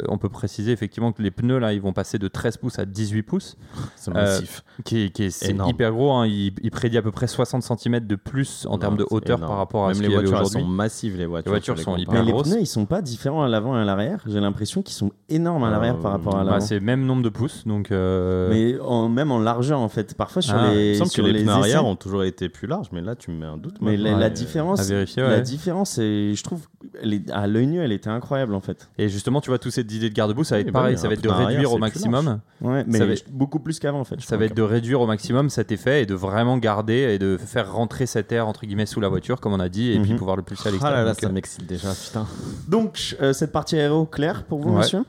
on 0.09 0.19
peut 0.19 0.29
préciser 0.29 0.73
effectivement 0.73 1.13
que 1.13 1.23
les 1.23 1.31
pneus, 1.31 1.59
là, 1.59 1.73
ils 1.73 1.81
vont 1.81 1.93
passer 1.93 2.19
de 2.19 2.27
13 2.29 2.57
pouces 2.57 2.79
à 2.79 2.85
18 2.85 3.23
pouces, 3.23 3.57
C'est 3.97 4.13
massif. 4.13 4.65
qui, 4.85 5.05
est- 5.05 5.11
qui 5.11 5.29
hyper 5.69 5.93
gros. 5.93 6.13
hein. 6.13 6.27
Il, 6.27 6.53
il 6.63 6.71
prédit 6.71 6.99
à 6.99 7.03
peu 7.03 7.13
près 7.13 7.27
60 7.29 7.63
cm 7.63 8.01
de 8.01 8.17
plus 8.17 8.67
en 8.69 8.79
termes 8.79 8.97
de 8.97 9.07
hauteur 9.11 9.39
énorme. 9.39 9.51
par 9.51 9.59
rapport 9.59 9.85
à 9.85 9.89
Même 9.89 9.97
ce 9.97 10.01
les 10.03 10.09
qu'il 10.09 10.15
y 10.17 10.19
avait 10.19 10.27
voitures, 10.29 10.49
sont 10.51 10.65
massives, 10.65 11.17
les 11.17 11.27
voitures. 11.27 11.53
voitures 11.53 11.75
tu 11.75 11.79
les 11.79 11.85
sont 11.85 11.97
hyper 11.97 12.15
Mais 12.15 12.23
les 12.25 12.33
grosse. 12.33 12.49
pneus, 12.49 12.61
ils 12.61 12.67
sont 12.67 12.87
pas 12.87 13.03
différents 13.03 13.45
à 13.45 13.49
l'avant 13.49 13.77
et 13.79 13.81
à 13.81 13.85
l'arrière. 13.85 14.23
J'ai 14.27 14.41
l'impression 14.41 14.83
qu'ils 14.83 14.95
sont 14.95 15.13
énormes 15.29 15.65
à 15.65 15.69
Euh, 15.69 15.71
l'arrière 15.71 15.99
par 15.99 16.13
rapport 16.13 16.37
à 16.37 16.45
Bah, 16.45 16.53
l'avant. 16.53 16.65
c'est 16.65 16.75
le 16.77 16.81
même 16.81 17.05
nombre 17.05 17.23
de 17.23 17.29
pouces. 17.29 17.67
Donc, 17.67 17.91
euh, 17.93 18.49
mais 18.51 18.79
en- 18.81 19.09
même 19.09 19.31
en 19.31 19.39
largeur, 19.39 19.81
en 19.81 19.89
fait. 19.89 20.15
Parfois, 20.15 20.43
sur 20.43 20.55
Ah, 20.57 20.71
Il 20.73 20.77
les, 20.79 20.89
me 20.91 20.95
semble 20.95 21.11
que 21.11 21.21
les, 21.23 21.33
les 21.33 21.43
pneus 21.43 21.53
arrière 21.53 21.81
essais- 21.81 21.87
ont 21.87 21.97
toujours 21.97 22.25
été 22.25 22.49
plus 22.49 22.67
larges, 22.67 22.89
mais 22.93 23.01
là 23.01 23.15
tu 23.15 23.31
me 23.31 23.37
mets 23.39 23.47
un 23.47 23.57
doute. 23.57 23.77
Mais 23.81 23.97
la, 23.97 24.31
différence, 24.31 24.81
à 24.81 24.85
vérifier, 24.85 25.23
la 25.23 25.41
différence, 25.41 25.91
c'est, 25.91 26.35
je 26.35 26.43
trouve, 26.43 26.67
elle 27.03 27.15
est, 27.15 27.31
à 27.31 27.47
l'œil 27.47 27.67
nu, 27.67 27.81
elle 27.81 27.93
était 27.93 28.11
incroyable 28.11 28.55
en 28.55 28.61
fait. 28.61 28.89
Et 28.99 29.09
justement, 29.09 29.41
tu 29.41 29.51
vois, 29.51 29.59
toute 29.59 29.73
cette 29.73 29.93
idée 29.93 30.09
de 30.11 30.15
garde-boue, 30.15 30.45
ça 30.45 30.57
va 30.57 30.63
Oui, 30.63 30.67
être 30.69 30.73
bah 30.73 30.81
pareil, 30.81 30.99
ça 30.99 31.09
va 31.09 31.15
être 31.15 31.23
de 31.23 31.29
arrière, 31.29 31.49
réduire 31.49 31.71
au 31.73 31.75
c'est 31.75 31.81
maximum. 31.81 32.41
Ouais, 32.61 32.85
mais 32.87 32.99
Ça 32.99 33.07
va- 33.07 33.15
beaucoup 33.31 33.59
plus 33.61 33.79
qu'avant 33.79 34.01
en 34.01 34.05
fait. 34.05 34.21
Ça 34.21 34.37
va 34.37 34.45
être 34.47 34.57
de 34.57 34.63
réduire 34.63 35.01
au 35.01 35.07
maximum 35.07 35.51
cet 35.51 35.71
effet 35.73 36.03
et 36.03 36.07
de 36.07 36.15
vraiment 36.15 36.57
garder 36.59 36.95
et 37.15 37.19
de 37.19 37.37
faire 37.37 37.73
rentrer 37.73 38.07
cet 38.07 38.33
air 38.33 38.49
entre 38.49 38.67
guillemets 38.67 38.87
sous 38.87 39.01
la 39.01 39.09
voiture, 39.09 39.41
comme 39.41 39.53
on 39.53 39.61
a 39.61 39.69
dit, 39.69 39.91
et 39.93 40.01
puis 40.01 40.13
Mhm. 40.13 40.19
pouvoir 40.19 40.37
le 40.37 40.43
pousser 40.43 40.69
à 40.69 40.69
Ah 40.69 40.71
l'extérieur. 40.73 40.99
là 40.99 41.05
là, 41.05 41.11
Donc, 41.13 41.21
ça 41.21 41.27
euh, 41.29 41.33
m'excite 41.33 41.67
déjà, 41.67 41.89
putain. 41.93 42.27
Donc, 42.69 43.17
euh, 43.21 43.33
cette 43.33 43.53
partie 43.53 43.77
aéro, 43.79 44.07
claire 44.07 44.45
pour 44.45 44.61
vous, 44.61 44.73
monsieur? 44.73 45.01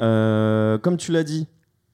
Euh, 0.00 0.78
Comme 0.78 0.96
tu 0.96 1.12
l'as 1.12 1.24
dit, 1.24 1.46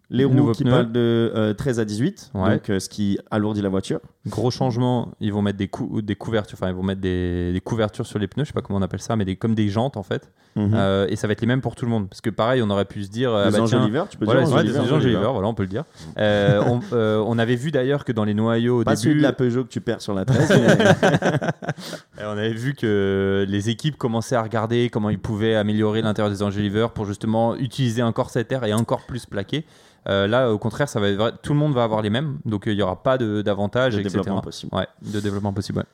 les 0.09 0.25
roues 0.25 0.53
qui 0.53 0.63
parlent 0.63 0.93
de 0.93 1.33
euh, 1.35 1.53
13 1.53 1.81
à 1.81 1.85
18, 1.85 2.31
Ouais. 2.35 2.51
donc 2.55 2.71
euh, 2.71 2.79
ce 2.79 2.89
qui 2.89 3.19
alourdit 3.33 3.61
la 3.61 3.69
voiture. 3.69 3.99
Gros 4.29 4.51
changement, 4.53 5.11
ils 5.21 5.33
vont 5.33 5.43
mettre 5.43 5.59
des, 5.59 5.67
cou- 5.69 6.01
des 6.03 6.15
couvertures, 6.15 6.57
enfin 6.61 6.69
ils 6.69 6.75
vont 6.77 6.83
mettre 6.85 7.01
des, 7.01 7.53
des 7.53 7.61
couvertures 7.61 8.07
sur 8.07 8.19
les 8.21 8.27
pneus, 8.29 8.45
je 8.45 8.49
sais 8.49 8.53
pas 8.53 8.61
comment 8.63 8.79
on 8.79 8.83
appelle 8.83 9.01
ça, 9.03 9.17
mais 9.17 9.25
des, 9.25 9.35
comme 9.37 9.55
des 9.57 9.69
jantes 9.69 9.97
en 9.97 10.03
fait. 10.05 10.31
Mhm. 10.55 10.71
Euh, 10.75 11.07
et 11.09 11.17
ça 11.17 11.27
va 11.27 11.33
être 11.33 11.41
les 11.41 11.47
mêmes 11.49 11.61
pour 11.61 11.75
tout 11.75 11.85
le 11.85 11.91
monde. 11.91 12.09
Parce 12.09 12.21
que 12.21 12.31
pareil, 12.31 12.63
on 12.63 12.71
aurait 12.71 12.85
pu 12.85 13.03
se 13.05 13.11
dire, 13.11 13.31
les 13.37 13.45
bah, 13.45 13.51
tiens, 13.53 13.63
enjoliveurs, 13.65 14.09
tu 14.09 14.17
peux 14.17 14.25
voilà, 14.25 14.43
dire 14.43 14.49
des 14.51 14.55
enjoliveurs, 14.55 14.83
enjoliveurs, 14.83 14.97
enjoliveurs. 14.99 15.33
voilà, 15.33 15.49
on 15.49 15.55
peut 15.55 15.65
le 15.65 15.69
dire. 15.69 15.85
On, 16.17 16.81
on 16.93 17.39
avait 17.39 17.57
vu 17.57 17.71
d'ailleurs 17.73 18.05
que 18.05 18.13
dans 18.13 18.25
les 18.25 18.35
noyaux 18.35 18.81
au 18.81 18.85
Pas 18.85 18.95
celui 18.97 19.17
de 19.17 19.23
la 19.23 19.33
Peugeot 19.33 19.65
que 19.65 19.69
tu 19.71 19.81
perds 19.81 20.01
sur 20.03 20.15
la 20.15 20.25
13. 20.25 20.51
mais- 20.51 21.49
Et 22.19 22.25
on 22.25 22.31
avait 22.31 22.53
vu 22.53 22.75
que 22.75 23.45
les 23.49 23.69
équipes 23.71 23.97
commençaient 23.97 24.37
à 24.37 24.43
regarder 24.43 24.89
comment 24.91 25.11
ils 25.11 25.19
pouvaient 25.19 25.55
améliorer 25.55 26.01
l'intérieur 26.03 26.31
des 26.33 26.43
enjoliveurs 26.43 26.93
pour 26.93 27.05
justement 27.05 27.55
utiliser 27.57 28.03
encore 28.03 28.31
cet 28.31 28.53
air 28.53 28.65
et 28.65 28.73
encore 28.73 29.05
plus 29.07 29.27
plaqué. 29.27 29.65
Euh, 30.09 30.27
là, 30.27 30.51
au 30.53 30.59
contraire, 30.59 30.89
ça 30.89 31.01
va 31.01 31.09
être 31.09 31.17
vrai- 31.17 31.33
tout 31.43 31.53
le 31.53 31.59
monde 31.59 31.75
va 31.75 31.83
avoir 31.85 32.01
les 32.01 32.11
mêmes, 32.11 32.39
donc 32.45 32.67
euh, 32.69 32.73
il 32.73 32.77
n'y 32.77 32.83
aura 32.83 33.03
pas 33.03 33.19
de- 33.19 33.43
d'avantage, 33.43 33.95
de 33.95 34.01
etc. 34.01 34.13
développement 34.19 34.41
possible. 34.41 34.75
Ouais, 34.75 34.87
de 35.03 35.21
développement 35.21 35.53
possible. 35.53 35.79
ouais. 35.81 35.85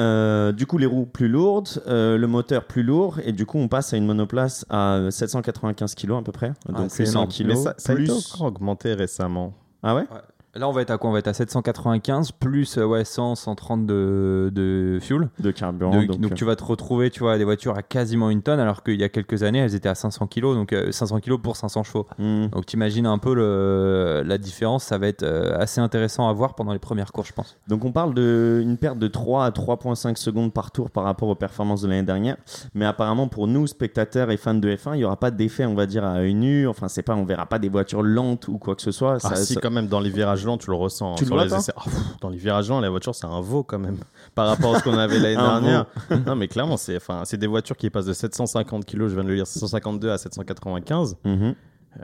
Euh, 0.00 0.52
du 0.52 0.66
coup, 0.66 0.78
les 0.78 0.86
roues 0.86 1.04
plus 1.06 1.28
lourdes, 1.28 1.68
euh, 1.86 2.16
le 2.18 2.26
moteur 2.26 2.64
plus 2.64 2.82
lourd, 2.82 3.18
et 3.24 3.32
du 3.32 3.46
coup, 3.46 3.58
on 3.58 3.68
passe 3.68 3.92
à 3.92 3.96
une 3.98 4.06
monoplace 4.06 4.64
à 4.70 5.00
795 5.10 5.94
kg 5.94 6.12
à 6.18 6.22
peu 6.22 6.32
près. 6.32 6.48
Donc, 6.66 6.76
Ah, 6.78 6.84
c'est 6.88 7.04
800 7.04 7.28
énorme. 7.30 7.54
kg. 7.54 7.54
Ça, 7.62 7.74
ça 7.78 7.92
a 7.92 7.94
été 7.94 8.04
plus... 8.04 8.32
encore 8.34 8.46
augmenté 8.48 8.94
récemment. 8.94 9.54
Ah 9.84 9.94
ouais 9.96 10.04
Là, 10.54 10.68
on 10.68 10.72
va 10.72 10.82
être 10.82 10.90
à 10.90 10.98
quoi 10.98 11.08
On 11.08 11.14
va 11.14 11.18
être 11.20 11.28
à 11.28 11.32
795 11.32 12.32
plus 12.32 12.76
euh, 12.76 12.84
ouais, 12.84 13.06
100, 13.06 13.36
130 13.36 13.86
de, 13.86 14.50
de 14.54 14.98
fuel. 15.00 15.30
De 15.40 15.50
carburant. 15.50 15.92
Donc, 15.92 16.06
donc, 16.08 16.20
donc 16.20 16.32
euh, 16.32 16.34
tu 16.34 16.44
vas 16.44 16.56
te 16.56 16.64
retrouver, 16.64 17.08
tu 17.10 17.20
vois, 17.20 17.38
des 17.38 17.44
voitures 17.44 17.74
à 17.76 17.82
quasiment 17.82 18.28
une 18.28 18.42
tonne, 18.42 18.60
alors 18.60 18.82
qu'il 18.82 19.00
y 19.00 19.04
a 19.04 19.08
quelques 19.08 19.44
années, 19.44 19.60
elles 19.60 19.74
étaient 19.74 19.88
à 19.88 19.94
500 19.94 20.26
kg, 20.26 20.42
donc 20.54 20.74
euh, 20.74 20.92
500 20.92 21.20
kg 21.20 21.38
pour 21.38 21.56
500 21.56 21.84
chevaux. 21.84 22.06
hmm. 22.18 22.48
Donc 22.48 22.66
t'imagines 22.66 23.06
un 23.06 23.16
peu 23.16 23.34
le, 23.34 24.22
la 24.26 24.36
différence, 24.36 24.84
ça 24.84 24.98
va 24.98 25.06
être 25.06 25.22
euh, 25.22 25.56
assez 25.58 25.80
intéressant 25.80 26.28
à 26.28 26.32
voir 26.34 26.54
pendant 26.54 26.74
les 26.74 26.78
premières 26.78 27.12
courses, 27.12 27.28
je 27.28 27.32
pense. 27.32 27.56
Donc 27.68 27.86
on 27.86 27.92
parle 27.92 28.12
d'une 28.14 28.76
perte 28.76 28.98
de 28.98 29.08
3 29.08 29.46
à 29.46 29.50
3,5 29.50 30.16
secondes 30.16 30.52
par 30.52 30.70
tour 30.70 30.90
par 30.90 31.04
rapport 31.04 31.30
aux 31.30 31.34
performances 31.34 31.80
de 31.80 31.88
l'année 31.88 32.02
dernière. 32.02 32.36
Mais 32.74 32.84
apparemment 32.84 33.26
pour 33.26 33.46
nous, 33.48 33.66
spectateurs 33.66 34.30
et 34.30 34.36
fans 34.36 34.52
de 34.52 34.68
F1, 34.68 34.94
il 34.94 34.98
n'y 34.98 35.04
aura 35.04 35.16
pas 35.16 35.30
d'effet, 35.30 35.64
on 35.64 35.74
va 35.74 35.86
dire, 35.86 36.04
à 36.04 36.16
œil 36.18 36.34
nu. 36.34 36.68
Enfin, 36.68 36.88
c'est 36.88 37.02
pas, 37.02 37.14
on 37.14 37.24
verra 37.24 37.46
pas 37.46 37.58
des 37.58 37.70
voitures 37.70 38.02
lentes 38.02 38.48
ou 38.48 38.58
quoi 38.58 38.74
que 38.76 38.82
ce 38.82 38.92
soit. 38.92 39.14
Ah 39.24 39.30
Ça- 39.30 39.36
si, 39.36 39.54
ça- 39.54 39.60
quand 39.62 39.70
même, 39.70 39.86
dans 39.86 40.00
les 40.00 40.10
virages 40.10 40.41
lents, 40.46 40.58
tu 40.58 40.70
le 40.70 40.76
ressens. 40.76 41.14
Tu 41.16 41.26
sur 41.26 41.36
les 41.36 41.52
essais. 41.54 41.72
Pff, 41.72 42.20
Dans 42.20 42.28
les 42.28 42.36
virages 42.38 42.68
lents, 42.68 42.80
la 42.80 42.90
voiture, 42.90 43.14
c'est 43.14 43.26
un 43.26 43.40
veau 43.40 43.62
quand 43.62 43.78
même. 43.78 43.98
Par 44.34 44.46
rapport 44.48 44.74
à 44.74 44.78
ce 44.78 44.84
qu'on 44.84 44.96
avait 44.98 45.18
l'année 45.18 45.36
dernière. 45.62 45.86
non, 46.26 46.36
mais 46.36 46.48
clairement, 46.48 46.76
c'est 46.76 46.96
enfin, 46.96 47.22
c'est 47.24 47.36
des 47.38 47.46
voitures 47.46 47.76
qui 47.76 47.90
passent 47.90 48.06
de 48.06 48.12
750 48.12 48.84
kg, 48.84 49.08
je 49.08 49.14
viens 49.14 49.24
de 49.24 49.28
le 49.28 49.36
dire, 49.36 49.46
752 49.46 50.10
à 50.10 50.18
795. 50.18 51.16
Mhm. 51.24 51.54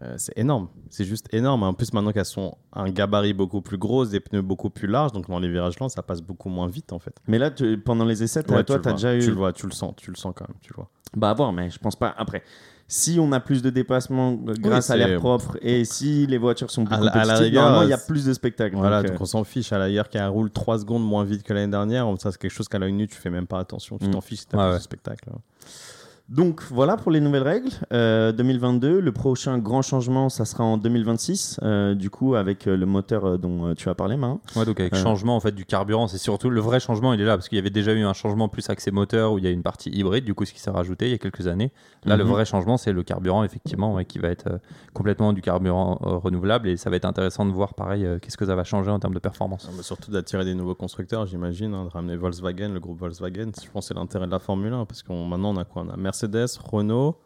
Euh, 0.03 0.15
c'est 0.19 0.37
énorme. 0.37 0.69
C'est 0.91 1.05
juste 1.05 1.33
énorme. 1.33 1.63
En 1.63 1.73
plus, 1.73 1.95
maintenant 1.95 2.13
qu'elles 2.13 2.27
sont 2.27 2.57
un 2.75 2.91
gabarit 2.91 3.33
beaucoup 3.33 3.63
plus 3.63 3.79
gros, 3.79 4.05
des 4.05 4.21
pneus 4.21 4.43
beaucoup 4.43 4.69
plus 4.69 4.87
larges, 4.87 5.13
donc 5.13 5.29
dans 5.31 5.39
les 5.39 5.49
virages 5.49 5.79
lents, 5.81 5.89
ça 5.89 6.03
passe 6.03 6.21
beaucoup 6.21 6.51
moins 6.51 6.69
vite 6.69 6.93
en 6.93 6.99
fait. 6.99 7.15
Mais 7.27 7.39
là, 7.39 7.51
tu- 7.51 7.79
pendant 7.79 8.05
les 8.05 8.23
essais, 8.23 8.41
Ouais, 8.51 8.65
toi, 8.65 8.79
tu 8.79 8.89
as 8.89 8.93
déjà 8.93 9.15
eu. 9.17 9.21
Tu 9.21 9.31
le 9.31 9.37
vois, 9.37 9.55
tu 9.55 9.65
le 9.67 9.73
sens, 9.73 9.95
tu 9.97 10.11
le 10.11 10.17
sens 10.17 10.35
quand 10.37 10.47
même, 10.47 10.59
tu 10.61 10.73
le 10.73 10.77
vois. 10.77 10.91
Bah 11.17 11.31
à 11.31 11.35
voir, 11.35 11.55
mais 11.55 11.71
je 11.71 11.79
pense 11.79 11.97
pas. 11.97 12.15
Après, 12.19 12.43
si 12.91 13.19
on 13.21 13.31
a 13.33 13.39
plus 13.41 13.61
de 13.63 13.69
dépassements 13.71 14.33
euh, 14.49 14.55
grâce 14.59 14.89
à 14.91 14.95
c'est- 14.95 14.99
l'air 15.07 15.19
propre 15.19 15.59
et 15.61 15.85
si 15.85 16.27
les 16.27 16.39
voitures 16.39 16.71
sont 16.71 16.85
plus 16.87 16.95
À 16.95 17.01
la- 17.01 17.03
à 17.03 17.05
la 17.05 17.21
compétitives, 17.23 17.45
rigueur, 17.45 17.63
normalement 17.65 17.87
il 17.87 17.91
y 17.91 17.93
a 17.93 17.99
c'est- 17.99 18.07
plus 18.07 18.25
de 18.25 18.33
spectacles. 18.33 18.77
Voilà, 18.77 19.03
donc, 19.03 19.13
donc 19.13 19.21
euh, 19.21 19.23
on 19.25 19.27
s'en 19.27 19.45
fiche. 19.45 19.73
À 19.73 19.79
l'ailleurs 19.79 20.09
qu'elle 20.09 20.27
roule 20.27 20.51
3 20.51 20.79
secondes 20.79 21.07
moins 21.07 21.25
vite 21.25 21.43
que 21.43 21.53
l'année 21.53 21.71
dernière, 21.71 22.07
ça 22.19 22.33
c'est 22.33 22.39
quelque 22.39 22.51
chose 22.51 22.67
qu'à 22.69 22.79
l'œil 22.79 22.93
nu, 22.93 23.07
tu 23.07 23.17
fais 23.17 23.31
même 23.31 23.47
pas 23.47 23.59
attention. 23.59 23.99
Tu 23.99 24.07
Mm. 24.07 24.11
t'en 24.13 24.21
fiches 24.23 24.41
si 24.41 24.47
t'as 24.47 24.57
Ouais, 24.57 24.65
plus 24.65 24.71
ouais. 24.73 24.79
de 24.79 24.83
spectacle. 24.83 25.29
hein. 25.35 25.39
Donc, 26.29 26.63
voilà 26.71 26.97
pour 26.99 27.11
les 27.11 27.21
nouvelles 27.21 27.43
règles. 27.43 27.71
Euh, 27.93 28.33
2022, 28.33 29.01
le 29.01 29.13
prochain 29.13 29.57
grand 29.59 29.81
changement, 29.81 30.29
ça 30.29 30.45
sera 30.45 30.63
en 30.63 30.77
2026. 30.77 31.59
euh, 31.63 31.95
du 31.95 32.11
coup, 32.11 32.35
avec 32.35 32.67
euh, 32.67 32.77
le 32.77 32.85
moteur 32.85 33.25
euh, 33.25 33.37
dont 33.39 33.67
euh, 33.69 33.75
tu 33.75 33.89
as 33.89 33.95
parlé, 33.95 34.17
Marin. 34.19 34.39
Ouais, 34.55 34.67
donc 34.67 34.79
avec 34.79 34.93
Ouais. 34.93 34.99
changement 35.03 35.37
en 35.37 35.41
fait 35.41 35.53
du 35.53 35.65
carburant, 35.65 36.07
c'est 36.07 36.19
surtout 36.19 36.51
le 36.51 36.61
vrai 36.61 36.81
changement, 36.81 37.13
il 37.15 37.21
est 37.21 37.25
là 37.25 37.37
parce 37.37 37.49
qu'il 37.49 37.57
y 37.57 37.59
avait 37.59 37.71
déjà 37.71 37.93
eu 37.95 38.03
un 38.05 38.13
changement 38.13 38.49
plus 38.49 38.69
axé 38.69 38.91
moteur 38.91 39.33
où 39.33 39.39
il 39.39 39.45
y 39.45 39.47
a 39.47 39.51
une 39.51 39.63
partie 39.63 39.89
hybride 39.91 40.25
du 40.25 40.35
coup 40.35 40.45
ce 40.45 40.53
qui 40.53 40.61
s'est 40.61 40.71
rajouté 40.71 41.07
il 41.07 41.13
y 41.13 41.15
a 41.15 41.19
quelques 41.19 41.47
années. 41.47 41.71
Là 42.05 42.17
le 42.17 42.25
Mhm. 42.25 42.31
vrai 42.31 42.45
changement 42.45 42.77
c'est 42.77 42.93
le 42.93 43.03
carburant 43.03 43.43
effectivement 43.45 43.95
ouais, 43.95 44.05
qui 44.05 44.19
va 44.19 44.29
être 44.29 44.47
euh, 44.49 44.59
complètement 44.93 45.33
du 45.33 45.41
carburant 45.41 45.99
euh, 46.05 46.17
renouvelable 46.19 46.69
et 46.69 46.77
ça 46.77 46.91
va 46.91 46.97
être 46.97 47.05
intéressant 47.07 47.47
de 47.47 47.53
voir 47.53 47.75
pareil 47.75 48.05
euh, 48.05 48.19
qu'est-ce 48.19 48.37
que 48.37 48.45
ça 48.47 48.55
va 48.55 48.65
changer 48.65 48.91
en 48.91 48.99
termes 48.99 49.15
de 49.15 49.19
performance. 49.19 49.69
Surtout 49.83 50.11
d'attirer 50.11 50.45
des 50.45 50.55
nouveaux 50.55 50.75
constructeurs, 50.75 51.27
j'imagine, 51.27 51.73
hein, 51.75 51.85
de 51.85 51.91
ramener 51.91 52.17
Volkswagen, 52.17 52.69
le 52.73 52.81
groupe 52.81 52.99
Volkswagen. 53.01 53.51
Je 53.63 53.71
pense 53.71 53.85
que 53.85 53.89
c'est 53.89 53.95
l'intérêt 53.95 54.27
de 54.27 54.31
la 54.33 54.39
Formule 54.39 54.73
1 54.75 54.85
parce 54.85 55.03
qu'on 55.03 55.25
maintenant 55.27 55.55
on 55.55 55.57
a 55.57 55.65
quoi? 55.65 55.85
On 55.87 55.91
a 55.91 55.97
Mercedes, 55.97 56.18
Renault, 56.27 57.17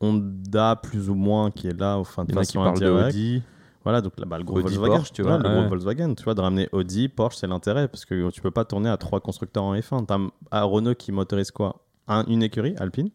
Honda 0.00 0.76
plus 0.76 1.08
ou 1.08 1.14
moins 1.14 1.50
qui 1.50 1.68
est 1.68 1.78
là, 1.78 1.96
enfin 1.98 2.24
de 2.24 2.30
Il 2.30 2.34
y 2.34 2.38
en 2.38 2.40
a 2.40 2.44
qui 2.44 2.52
façon 2.52 2.64
de 2.64 2.68
indirecte. 2.86 3.08
Audi. 3.14 3.42
Voilà, 3.84 4.00
donc 4.00 4.12
là, 4.18 4.24
bah, 4.26 4.38
le 4.38 4.44
Audi, 4.44 4.76
Volkswagen, 4.76 4.94
Porsche, 4.96 5.12
tu 5.12 5.22
vois, 5.22 5.32
Ouais, 5.36 5.42
le 5.42 5.48
ouais. 5.48 5.54
groupe 5.56 5.68
Volkswagen, 5.70 6.14
tu 6.14 6.22
vois, 6.24 6.34
de 6.34 6.40
ramener 6.40 6.68
Audi, 6.72 7.08
Porsche, 7.08 7.36
c'est 7.38 7.46
l'intérêt 7.48 7.88
parce 7.88 8.04
que 8.04 8.30
tu 8.30 8.40
peux 8.40 8.50
pas 8.52 8.64
tourner 8.64 8.88
à 8.88 8.96
trois 8.96 9.20
constructeurs 9.20 9.64
en 9.64 9.74
F1. 9.74 10.06
T'as 10.06 10.18
à 10.52 10.62
Renault 10.62 10.94
qui 10.94 11.10
motorise 11.12 11.50
quoi? 11.50 11.84
Un- 12.06 12.24
Une 12.26 12.42
écurie, 12.44 12.74
Alpine. 12.78 13.10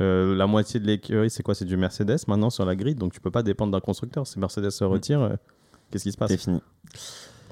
Euh, 0.00 0.34
la 0.36 0.46
moitié 0.46 0.78
de 0.78 0.86
l'écurie, 0.86 1.30
c'est 1.30 1.42
quoi? 1.42 1.54
C'est 1.54 1.64
du 1.64 1.76
Mercedes 1.76 2.18
maintenant 2.28 2.50
sur 2.50 2.64
la 2.64 2.76
grille, 2.76 2.94
donc 2.94 3.12
tu 3.12 3.20
peux 3.20 3.30
pas 3.30 3.42
dépendre 3.42 3.72
d'un 3.72 3.80
constructeur. 3.80 4.26
Si 4.26 4.38
Mercedes 4.38 4.70
se 4.70 4.84
retire, 4.84 5.20
euh, 5.22 5.34
qu'est-ce 5.90 6.04
qui 6.04 6.12
se 6.12 6.16
passe? 6.18 6.30
C'est 6.30 6.36
fini. 6.36 6.60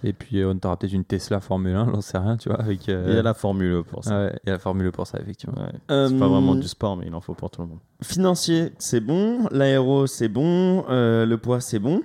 Et 0.04 0.12
puis 0.12 0.40
euh, 0.40 0.52
on 0.54 0.66
aura 0.66 0.76
peut-être 0.78 0.92
une 0.92 1.04
Tesla 1.04 1.40
Formule 1.40 1.74
1, 1.74 1.86
j'en 1.94 2.00
sais 2.00 2.18
rien, 2.18 2.36
tu 2.36 2.48
vois 2.48 2.60
avec 2.60 2.88
euh, 2.88 3.06
Il 3.08 3.14
y 3.14 3.18
a 3.18 3.22
la 3.22 3.34
Formule 3.34 3.82
pour 3.84 4.04
ça. 4.04 4.26
ouais, 4.26 4.38
il 4.44 4.48
y 4.48 4.50
a 4.50 4.54
la 4.54 4.58
Formule 4.58 4.92
pour 4.92 5.06
ça 5.06 5.18
effectivement. 5.20 5.60
Ouais. 5.60 5.72
Euh, 5.90 6.08
C'est 6.08 6.18
pas 6.18 6.28
vraiment 6.28 6.54
du 6.54 6.68
sport, 6.68 6.96
mais 6.96 7.06
il 7.06 7.14
en 7.14 7.20
faut 7.20 7.34
pour 7.34 7.50
tout 7.50 7.62
le 7.62 7.68
monde. 7.68 7.78
Financier, 8.02 8.72
c'est 8.78 9.00
bon. 9.00 9.48
L'aéro, 9.50 10.06
c'est 10.06 10.28
bon. 10.28 10.84
Euh, 10.90 11.24
le 11.26 11.38
poids, 11.38 11.60
c'est 11.60 11.78
bon. 11.78 12.00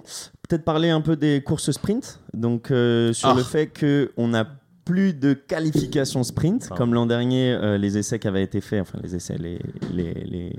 Peut-être 0.48 0.64
parler 0.64 0.90
un 0.90 1.02
peu 1.02 1.16
des 1.16 1.42
courses 1.46 1.72
sprint. 1.72 2.20
Donc, 2.34 2.72
euh, 2.72 3.14
sur 3.14 3.30
Ah. 3.30 3.34
le 3.36 3.44
fait 3.44 3.68
qu'on 3.68 4.28
n'a 4.30 4.48
plus 4.86 5.14
de 5.14 5.34
qualification 5.34 6.24
sprint, 6.24 6.70
comme 6.70 6.94
l'an 6.94 7.06
dernier, 7.06 7.52
euh, 7.54 7.78
les 7.78 7.98
essais 7.98 8.18
qui 8.20 8.28
avaient 8.28 8.42
été 8.44 8.62
faits, 8.62 8.82
enfin, 8.82 8.98
les 9.04 9.16
essais, 9.16 9.38
les, 9.38 9.60
les, 9.94 10.14
les, 10.14 10.56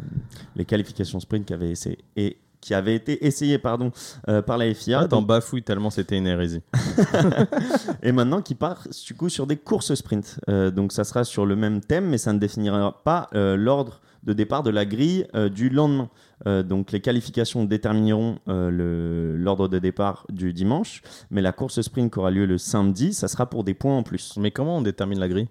les 0.54 0.64
qualifications 0.64 1.18
sprint 1.18 1.44
qui 1.46 1.52
avaient, 1.52 1.70
essayé, 1.70 1.98
et, 2.16 2.38
qui 2.62 2.72
avaient 2.72 2.94
été 2.94 3.26
essayées 3.26 3.58
pardon, 3.58 3.90
euh, 4.28 4.40
par 4.40 4.56
la 4.56 4.72
FIA. 4.72 5.00
Ah, 5.00 5.08
T'en 5.08 5.18
Donc, 5.18 5.26
bafouilles 5.26 5.62
tellement 5.62 5.90
c'était 5.90 6.16
une 6.16 6.26
hérésie. 6.26 6.62
et 8.02 8.12
maintenant, 8.12 8.40
qui 8.40 8.54
part 8.54 8.86
du 9.06 9.14
coup 9.14 9.28
sur 9.28 9.46
des 9.46 9.56
courses 9.56 9.94
sprint. 9.94 10.40
Euh, 10.48 10.70
donc, 10.70 10.92
ça 10.92 11.04
sera 11.04 11.24
sur 11.24 11.44
le 11.44 11.56
même 11.56 11.80
thème, 11.80 12.06
mais 12.08 12.18
ça 12.18 12.32
ne 12.32 12.38
définira 12.38 13.02
pas 13.04 13.28
euh, 13.34 13.56
l'ordre 13.56 14.00
de 14.22 14.32
départ 14.32 14.62
de 14.62 14.70
la 14.70 14.84
grille 14.86 15.26
euh, 15.34 15.48
du 15.48 15.68
lendemain. 15.68 16.08
Euh, 16.46 16.62
donc, 16.62 16.92
les 16.92 17.00
qualifications 17.00 17.64
détermineront 17.64 18.38
euh, 18.48 19.36
l'ordre 19.36 19.68
de 19.68 19.78
départ 19.78 20.26
du 20.28 20.52
dimanche, 20.52 21.02
mais 21.30 21.42
la 21.42 21.52
course 21.52 21.80
sprint 21.80 22.12
qui 22.12 22.18
aura 22.18 22.30
lieu 22.30 22.46
le 22.46 22.58
samedi, 22.58 23.12
ça 23.12 23.28
sera 23.28 23.46
pour 23.46 23.64
des 23.64 23.74
points 23.74 23.96
en 23.96 24.02
plus. 24.02 24.36
Mais 24.38 24.52
comment 24.52 24.78
on 24.78 24.82
détermine 24.82 25.18
la 25.18 25.28
grille? 25.28 25.48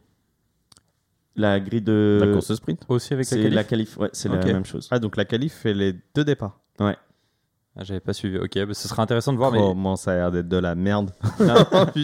La 1.36 1.60
grille 1.60 1.82
de. 1.82 2.20
La 2.22 2.32
course 2.32 2.54
sprint 2.54 2.82
Aussi 2.90 3.14
avec 3.14 3.26
la 3.26 3.30
c'est 3.30 3.42
qualif 3.42 3.56
la 3.56 3.64
qualif, 3.64 3.98
ouais, 3.98 4.10
c'est 4.12 4.30
la 4.30 4.38
même 4.38 4.66
chose. 4.66 4.88
Ah, 4.92 5.00
donc 5.00 5.16
la 5.16 5.26
qualif 5.26 5.54
fait 5.54 5.74
les 5.74 5.96
deux 6.14 6.26
départs. 6.26 6.61
Ouais. 6.82 6.96
Ah, 7.78 7.86
J'avais 7.86 8.02
pas 8.02 8.12
suivi. 8.12 8.38
Ok, 8.38 8.52
bah, 8.58 8.74
ce 8.74 8.88
serait 8.90 9.02
intéressant 9.02 9.32
de 9.32 9.38
voir. 9.38 9.54
Mais, 9.54 9.60
Comment 9.60 9.96
ça 9.96 10.12
a 10.12 10.16
l'air 10.16 10.32
d'être 10.32 10.50
de 10.50 10.58
la 10.58 10.76
merde. 10.76 11.12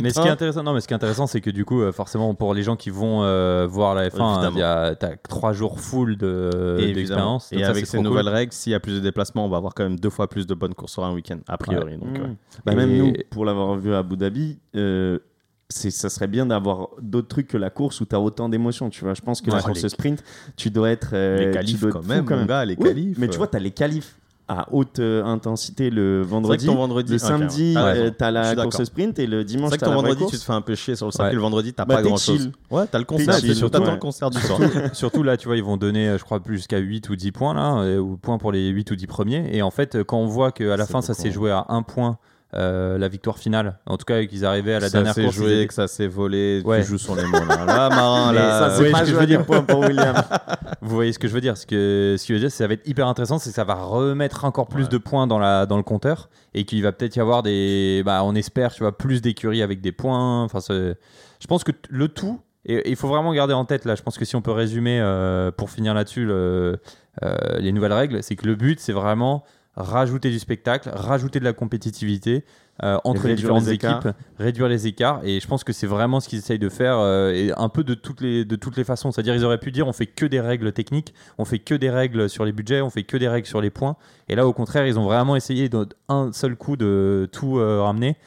mais 0.02 0.12
ce 0.12 0.22
qui 0.22 0.28
est 0.28 0.32
intéressant, 0.32 0.64
non, 0.64 0.74
mais 0.74 0.80
ce 0.80 0.88
qui 0.88 0.94
est 0.94 0.96
intéressant, 0.96 1.28
c'est 1.28 1.42
que 1.42 1.50
du 1.50 1.66
coup, 1.66 1.82
euh, 1.82 1.92
forcément, 1.92 2.34
pour 2.36 2.54
les 2.54 2.64
gens 2.64 2.78
qui 2.78 2.90
vont 2.90 3.24
euh, 3.24 3.68
voir 3.70 3.94
la 3.94 4.08
F1, 4.08 4.32
Évidemment. 4.34 4.56
il 4.56 4.60
y 4.60 4.64
a 4.64 4.96
t'as 4.96 5.18
trois 5.18 5.52
jours 5.52 5.82
full 5.82 6.16
de 6.16 6.78
d'expérience. 6.94 7.52
Et 7.52 7.56
Donc 7.58 7.66
ça, 7.66 7.72
avec 7.72 7.86
ces 7.86 7.98
cool. 7.98 8.06
nouvelles 8.06 8.30
règles, 8.30 8.54
s'il 8.54 8.72
y 8.72 8.76
a 8.76 8.80
plus 8.80 8.94
de 8.96 9.00
déplacements, 9.02 9.46
on 9.46 9.50
va 9.50 9.58
avoir 9.58 9.74
quand 9.74 9.84
même 9.84 10.00
deux 10.00 10.10
fois 10.10 10.30
plus 10.30 10.48
de 10.48 10.54
bonnes 10.54 10.74
courses 10.74 10.94
sur 10.94 11.04
un 11.04 11.14
week-end, 11.14 11.40
a 11.50 11.58
priori. 11.58 11.98
Donc, 11.98 12.18
Mmh. 12.18 12.22
ouais. 12.22 12.36
Bah, 12.66 12.74
Même 12.74 12.96
nous, 12.98 13.14
pour 13.30 13.44
l'avoir 13.44 13.76
vu 13.76 13.94
à 13.94 13.98
Abu 13.98 14.16
Dhabi, 14.16 14.60
euh, 14.78 15.20
c'est, 15.68 15.92
ça 15.92 16.08
serait 16.10 16.28
bien 16.28 16.46
d'avoir 16.46 16.88
d'autres 17.02 17.28
trucs 17.28 17.50
que 17.50 17.58
la 17.58 17.70
course 17.70 18.00
où 18.00 18.06
tu 18.06 18.16
as 18.16 18.22
autant 18.22 18.48
d'émotions. 18.48 18.90
Tu 18.90 19.04
vois, 19.04 19.16
je 19.16 19.22
pense 19.22 19.42
que 19.42 19.50
Ouais, 19.52 19.58
la 19.58 19.64
course 19.64 19.82
les- 19.84 19.90
sprint, 19.90 20.24
tu 20.56 20.70
dois 20.70 20.92
être. 20.92 21.10
euh, 21.12 21.40
les 21.48 21.52
qualifs, 21.52 21.82
dois 21.82 21.90
être 21.90 21.94
quand 22.00 22.08
même, 22.08 22.26
mon 22.30 22.46
gars, 22.46 22.64
les 22.64 22.78
Oui, 22.80 22.86
qualifs. 22.86 23.18
mais 23.18 23.28
tu 23.28 23.34
euh. 23.34 23.38
vois, 23.40 23.48
tu 23.48 23.58
as 23.58 23.60
les 23.60 23.72
qualifs 23.72 24.16
à 24.50 24.68
haute 24.72 25.00
euh, 25.00 25.24
intensité 25.26 25.90
le 25.90 26.22
vendredi. 26.22 26.66
ton 26.68 26.76
vendredi, 26.76 27.12
Le 27.12 27.18
ok, 27.18 27.22
samedi, 27.26 27.74
t'as 27.74 27.84
raison. 27.84 28.02
euh, 28.06 28.12
t'as 28.18 28.32
la 28.32 28.56
course 28.56 28.84
sprint 28.86 29.20
et 29.20 29.28
le 29.28 29.40
C'est 29.40 29.46
dimanche, 29.46 29.68
vrai 29.70 29.78
que 29.78 29.82
t'as 29.84 29.90
la 29.90 29.96
vraie 29.96 30.02
vendredi, 30.04 30.20
course. 30.22 30.32
tu 30.34 30.40
te 30.40 30.44
fais 30.46 30.54
un 30.54 30.62
peu 30.62 30.76
chier 30.76 30.96
sur 30.96 31.06
le 31.08 31.12
circuit. 31.12 31.30
Ouais. 31.30 31.36
Le 31.36 31.42
vendredi, 31.42 31.74
t'as 31.74 31.86
Bah, 31.86 31.96
pas 31.96 32.02
grand 32.04 32.18
chose. 32.18 32.40
chill. 32.44 32.52
Ouais, 32.72 32.86
t'as 32.90 32.98
le 33.00 33.04
concert. 33.06 33.34
chill, 33.40 33.56
surtout, 33.56 33.80
ouais. 33.82 33.92
le 33.92 33.98
concert 33.98 34.30
du 34.30 34.40
soir. 34.40 34.60
Surtout 34.94 35.24
là, 35.24 35.36
tu 35.38 35.48
vois, 35.48 35.58
ils 35.58 35.64
vont 35.64 35.76
donner, 35.78 36.08
euh, 36.08 36.18
je 36.18 36.24
crois, 36.24 36.40
plus 36.40 36.58
jusqu'à 36.58 36.78
8 36.78 37.10
ou 37.10 37.16
10 37.16 37.32
points 37.34 37.54
là, 37.54 37.82
euh, 37.82 37.98
ou 38.00 38.16
points 38.18 38.38
pour 38.38 38.52
les 38.52 38.68
8 38.70 38.90
ou 38.92 38.96
10 38.96 39.08
premiers. 39.08 39.50
Et 39.56 39.62
en 39.62 39.72
fait, 39.72 40.02
quand 40.04 40.18
on 40.18 40.28
voit 40.28 40.52
qu'à 40.54 40.78
la 40.78 40.86
fin, 40.86 41.02
ça 41.02 41.14
s'est 41.14 41.32
joué 41.32 41.52
à 41.52 41.66
un 41.70 41.82
point, 41.84 42.18
euh, 42.54 42.98
la 42.98 43.08
victoire 43.10 43.38
finale, 43.38 43.78
en 43.86 43.98
tout 43.98 44.06
cas, 44.06 44.24
qu'ils 44.26 44.46
arrivaient 44.46 44.74
à 44.76 44.80
la 44.80 44.88
ça 44.90 45.02
dernière 45.02 45.14
course. 45.16 45.36
joué, 45.36 45.54
étaient- 45.60 45.68
que 45.68 45.74
ça 45.74 45.88
s'est 45.88 46.08
volé. 46.08 46.62
Ouais. 46.64 46.82
Tu 46.82 46.88
joues 46.88 46.98
sur 46.98 47.16
les 47.16 47.26
mots 47.26 47.44
là. 47.46 47.66
Là, 47.66 47.90
marin, 47.90 48.32
là. 48.32 48.60
ça, 48.60 48.76
c'est 48.76 48.84
ouais, 48.84 48.92
pas 48.92 49.00
ce 49.00 49.04
que 49.04 49.10
je 49.12 49.16
veux 49.16 49.26
dire. 49.26 49.40
des 49.40 49.46
points 49.46 49.64
pour 49.64 49.80
William. 49.82 50.16
Vous 50.82 50.96
voyez 50.96 51.12
ce 51.12 51.20
que 51.20 51.28
je 51.28 51.34
veux 51.34 51.42
dire 51.42 51.58
Ce 51.58 51.66
que, 51.66 52.16
ce 52.18 52.26
qui 52.26 52.32
veut 52.32 52.40
dire, 52.40 52.50
c'est 52.50 52.58
que 52.60 52.64
ça 52.64 52.68
va 52.68 52.74
être 52.76 52.88
hyper 52.88 53.08
intéressant, 53.08 53.38
c'est 53.38 53.50
que 53.50 53.56
ça 53.56 53.64
va 53.66 53.76
remettre 53.76 54.46
encore 54.46 54.68
plus 54.68 54.84
Ouais. 54.84 54.90
de 54.90 54.98
points 54.98 55.28
dans, 55.28 55.40
la, 55.40 55.66
dans 55.66 55.78
le 55.78 55.84
compteur 55.84 56.30
et 56.54 56.64
qu'il 56.64 56.82
va 56.84 56.92
peut-être 56.94 57.16
y 57.18 57.20
avoir 57.20 57.44
des. 57.44 58.02
Bah, 58.06 58.22
on 58.24 58.34
espère, 58.34 58.72
tu 58.74 58.84
vois, 58.84 58.98
plus 58.98 59.22
d'écuries 59.22 59.62
avec 59.62 59.82
des 59.82 59.92
points. 59.92 60.44
Enfin, 60.44 60.60
je 60.70 61.48
pense 61.48 61.64
que 61.66 61.72
le 61.90 62.08
tout, 62.08 62.40
et 62.66 62.90
il 62.90 62.96
faut 62.96 63.08
vraiment 63.10 63.34
garder 63.34 63.54
en 63.54 63.66
tête 63.66 63.84
là, 63.86 63.96
je 63.96 64.02
pense 64.04 64.18
que 64.18 64.26
si 64.26 64.36
on 64.38 64.42
peut 64.42 64.52
résumer 64.52 65.00
euh, 65.02 65.52
pour 65.52 65.70
finir 65.70 65.94
là-dessus 65.94 66.26
le- 66.26 66.80
euh, 67.24 67.36
les 67.60 67.72
nouvelles 67.72 67.94
règles, 67.94 68.22
c'est 68.24 68.36
que 68.36 68.46
le 68.46 68.56
but, 68.56 68.80
c'est 68.80 68.94
vraiment 68.94 69.44
rajouter 69.78 70.32
du 70.32 70.40
spectacle, 70.40 70.90
rajouter 70.92 71.40
de 71.40 71.46
la 71.46 71.54
compétitivité 71.54 72.44
euh, 72.84 72.98
entre 73.04 73.28
les 73.28 73.36
différentes 73.36 73.66
les 73.66 73.74
équipes, 73.74 74.10
réduire 74.40 74.68
les 74.68 74.88
écarts. 74.88 75.22
Et 75.24 75.40
je 75.40 75.48
pense 75.48 75.64
que 75.64 75.72
c'est 75.72 75.88
vraiment 75.88 76.20
ce 76.20 76.28
qu'ils 76.28 76.40
essayent 76.40 76.60
de 76.60 76.70
faire, 76.70 76.98
euh, 76.98 77.32
et 77.32 77.52
un 77.56 77.70
peu 77.70 77.84
de 77.84 77.94
toutes 77.94 78.22
les, 78.22 78.44
de 78.44 78.56
toutes 78.56 78.76
les 78.76 78.84
façons. 78.84 79.12
C'est-à-dire, 79.12 79.36
ils 79.36 79.46
auraient 79.46 79.60
pu 79.60 79.72
dire 79.72 79.88
on 79.88 79.94
fait 79.94 80.08
que 80.08 80.26
des 80.26 80.40
règles 80.40 80.72
techniques, 80.74 81.14
on 81.38 81.46
fait 81.46 81.60
que 81.60 81.76
des 81.76 81.92
règles 81.92 82.28
sur 82.28 82.44
les 82.44 82.52
budgets, 82.52 82.82
on 82.82 82.90
fait 82.90 83.04
que 83.04 83.18
des 83.18 83.28
règles 83.28 83.48
sur 83.48 83.62
les 83.62 83.70
points. 83.70 83.96
Et 84.30 84.36
là, 84.36 84.48
au 84.48 84.54
contraire, 84.54 84.88
ils 84.88 84.98
ont 84.98 85.06
vraiment 85.06 85.36
essayé 85.36 85.70
d'un 85.70 86.34
seul 86.34 86.56
coup 86.56 86.76
de 86.76 87.30
tout 87.32 87.60
euh, 87.60 87.82
ramener. 87.82 88.18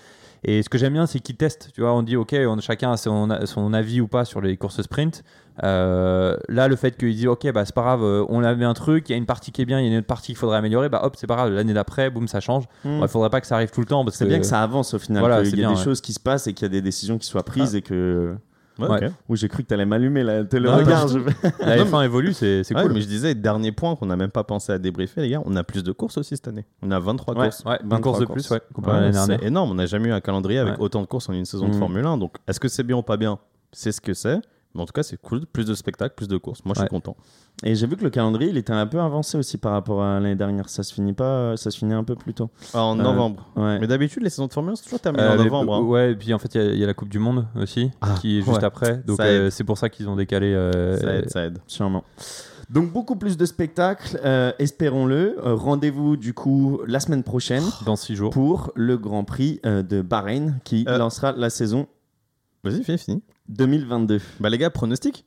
Et 0.42 0.62
ce 0.62 0.68
que 0.68 0.78
j'aime 0.78 0.94
bien, 0.94 1.06
c'est 1.06 1.20
qu'ils 1.20 1.36
testent. 1.36 1.70
Tu 1.74 1.82
vois, 1.82 1.92
on 1.92 2.02
dit, 2.02 2.16
OK, 2.16 2.34
on, 2.34 2.60
chacun 2.60 2.92
a 2.92 2.96
son, 2.96 3.28
son 3.44 3.74
avis 3.74 4.00
ou 4.00 4.08
pas 4.08 4.24
sur 4.24 4.40
les 4.40 4.56
courses 4.56 4.80
sprint. 4.80 5.22
Euh, 5.62 6.36
là, 6.48 6.68
le 6.68 6.76
fait 6.76 6.96
qu'ils 6.96 7.14
disent, 7.14 7.26
OK, 7.26 7.50
bah, 7.52 7.64
c'est 7.64 7.74
pas 7.74 7.82
grave, 7.82 8.02
euh, 8.02 8.24
on 8.28 8.42
avait 8.42 8.64
un 8.64 8.74
truc, 8.74 9.08
il 9.08 9.12
y 9.12 9.14
a 9.14 9.18
une 9.18 9.26
partie 9.26 9.52
qui 9.52 9.62
est 9.62 9.66
bien, 9.66 9.78
il 9.80 9.84
y 9.84 9.88
a 9.88 9.92
une 9.92 9.98
autre 9.98 10.06
partie 10.06 10.28
qu'il 10.28 10.36
faudrait 10.36 10.56
améliorer, 10.58 10.88
bah 10.88 11.00
hop, 11.04 11.16
c'est 11.16 11.26
pas 11.26 11.36
grave, 11.36 11.52
l'année 11.52 11.74
d'après, 11.74 12.10
boum, 12.10 12.28
ça 12.28 12.40
change. 12.40 12.64
Hmm. 12.84 13.00
Il 13.02 13.08
faudrait 13.08 13.30
pas 13.30 13.40
que 13.40 13.46
ça 13.46 13.56
arrive 13.56 13.70
tout 13.70 13.80
le 13.80 13.86
temps. 13.86 14.04
parce 14.04 14.16
C'est 14.16 14.26
bien 14.26 14.38
que 14.38 14.46
ça 14.46 14.62
avance 14.62 14.94
au 14.94 14.98
final, 14.98 15.20
Voilà, 15.20 15.42
qu'il 15.42 15.50
y 15.50 15.52
a 15.52 15.56
bien, 15.56 15.72
des 15.72 15.78
ouais. 15.78 15.84
choses 15.84 16.00
qui 16.00 16.12
se 16.12 16.20
passent 16.20 16.46
et 16.46 16.54
qu'il 16.54 16.64
y 16.64 16.66
a 16.66 16.70
des 16.70 16.80
décisions 16.82 17.18
qui 17.18 17.26
soient 17.26 17.42
prises 17.44 17.74
et 17.74 17.82
que. 17.82 18.34
Ouais, 18.78 18.88
Ouais. 18.88 19.06
ok. 19.08 19.12
Oui, 19.28 19.36
j'ai 19.36 19.48
cru 19.48 19.62
que 19.62 19.68
t'allais 19.68 19.84
m'allumer 19.84 20.22
là. 20.22 20.42
T'es 20.44 20.58
le 20.58 20.70
Non, 20.70 20.76
regard. 20.78 21.06
non, 21.06 21.12
je- 21.12 21.18
La 21.66 21.76
F1 21.84 22.02
évolue, 22.02 22.32
c'est 22.32 22.62
Ouais, 22.74 22.82
cool. 22.82 22.94
mais 22.94 23.02
je 23.02 23.06
disais, 23.08 23.34
dernier 23.34 23.72
point 23.72 23.94
qu'on 23.94 24.06
n'a 24.06 24.16
même 24.16 24.30
pas 24.30 24.42
pensé 24.44 24.72
à 24.72 24.78
débriefer, 24.78 25.20
les 25.20 25.28
gars, 25.28 25.42
on 25.44 25.54
a 25.56 25.62
plus 25.62 25.84
de 25.84 25.92
courses 25.92 26.16
aussi 26.16 26.34
cette 26.36 26.48
année. 26.48 26.64
On 26.82 26.90
a 26.90 26.98
23 26.98 27.34
Ouais. 27.36 27.44
courses. 27.48 27.62
Ouais, 27.66 27.78
23 27.84 27.96
une 27.98 28.02
course 28.02 28.18
de 28.20 28.24
courses. 28.24 28.48
plus, 28.48 28.86
ouais, 28.86 29.12
c'est 29.12 29.42
énorme. 29.44 29.72
On 29.72 29.74
n'a 29.74 29.84
jamais 29.84 30.08
eu 30.08 30.12
un 30.12 30.20
calendrier 30.22 30.60
avec 30.60 30.74
Ouais. 30.78 30.80
autant 30.80 31.02
de 31.02 31.06
courses 31.06 31.28
en 31.28 31.34
une 31.34 31.44
saison 31.44 31.68
de 31.68 31.74
Mm. 31.74 31.78
Formule 31.78 32.06
1. 32.06 32.16
Donc, 32.16 32.36
est-ce 32.48 32.58
que 32.58 32.68
c'est 32.68 32.82
bien 32.84 32.96
ou 32.96 33.02
pas 33.02 33.18
bien? 33.18 33.38
C'est 33.72 33.92
ce 33.92 34.00
que 34.00 34.14
c'est. 34.14 34.40
Mais 34.74 34.82
en 34.82 34.86
tout 34.86 34.92
cas, 34.92 35.02
c'est 35.02 35.20
cool. 35.20 35.46
Plus 35.46 35.64
de 35.64 35.74
spectacles, 35.74 36.14
plus 36.14 36.28
de 36.28 36.36
courses. 36.36 36.64
Moi, 36.64 36.74
je 36.74 36.80
suis 36.80 36.84
Ouais. 36.84 36.88
content. 36.88 37.16
Et 37.64 37.74
j'ai 37.74 37.88
vu 37.88 37.96
que 37.96 38.04
le 38.04 38.10
calendrier, 38.10 38.50
il 38.50 38.56
était 38.56 38.72
un 38.72 38.86
peu 38.86 39.00
avancé 39.00 39.36
aussi 39.36 39.58
par 39.58 39.72
rapport 39.72 40.00
à 40.02 40.20
l'année 40.20 40.36
dernière. 40.36 40.68
Ça 40.68 40.84
se 40.84 40.94
finit 40.94 41.12
pas, 41.12 41.56
ça 41.56 41.70
se 41.72 41.78
finit 41.78 41.92
un 41.92 42.04
peu 42.04 42.14
plus 42.14 42.34
tôt. 42.34 42.50
Ah, 42.72 42.84
en 42.84 42.98
Euh, 42.98 43.02
novembre. 43.02 43.48
Ouais. 43.56 43.80
Mais 43.80 43.88
d'habitude, 43.88 44.22
les 44.22 44.30
saisons 44.30 44.46
de 44.46 44.52
Formule 44.52 44.72
1, 44.72 44.76
c'est 44.76 44.84
toujours 44.84 45.00
terminé 45.00 45.24
Euh, 45.24 45.32
en 45.32 45.36
les- 45.36 45.44
novembre. 45.44 45.74
hein. 45.74 45.80
Ouais, 45.82 46.12
et 46.12 46.14
puis 46.14 46.32
en 46.32 46.38
fait, 46.38 46.54
il 46.54 46.60
y 46.60 46.64
a- 46.64 46.72
il 46.72 46.78
y, 46.78 46.84
a 46.84 46.86
la 46.86 46.94
Coupe 46.94 47.08
du 47.08 47.18
Monde 47.18 47.46
aussi, 47.56 47.90
Ah, 48.00 48.14
qui 48.20 48.38
est 48.38 48.42
juste 48.42 48.58
ouais. 48.58 48.64
après. 48.64 48.98
Donc 48.98 49.18
euh, 49.20 49.50
c'est 49.50 49.64
pour 49.64 49.76
ça 49.76 49.88
qu'ils 49.88 50.08
ont 50.08 50.14
décalé. 50.16 50.54
euh, 50.54 50.96
Ça 50.98 51.14
aide, 51.14 51.30
ça 51.30 51.44
aide. 51.46 51.58
Sûrement. 51.66 52.04
Donc 52.70 52.92
beaucoup 52.92 53.16
plus 53.16 53.36
de 53.36 53.44
spectacles, 53.46 54.20
euh, 54.24 54.52
espérons-le. 54.60 55.36
Euh, 55.44 55.56
Rendez-vous 55.56 56.16
du 56.16 56.32
coup 56.34 56.80
la 56.86 57.00
semaine 57.00 57.24
prochaine 57.24 57.64
dans 57.84 57.96
six 57.96 58.14
jours. 58.14 58.30
pour 58.30 58.70
le 58.76 58.96
Grand 58.96 59.24
Prix 59.24 59.58
euh, 59.66 59.82
de 59.82 60.00
Bahreïn 60.02 60.60
qui 60.62 60.84
Euh. 60.88 60.96
lancera 60.96 61.32
la 61.32 61.50
saison 61.50 61.88
Vas-y, 62.62 62.84
fini, 62.84 62.98
fini. 62.98 63.22
2022. 63.50 64.20
Bah, 64.40 64.48
les 64.48 64.58
gars, 64.58 64.70
pronostic 64.70 65.24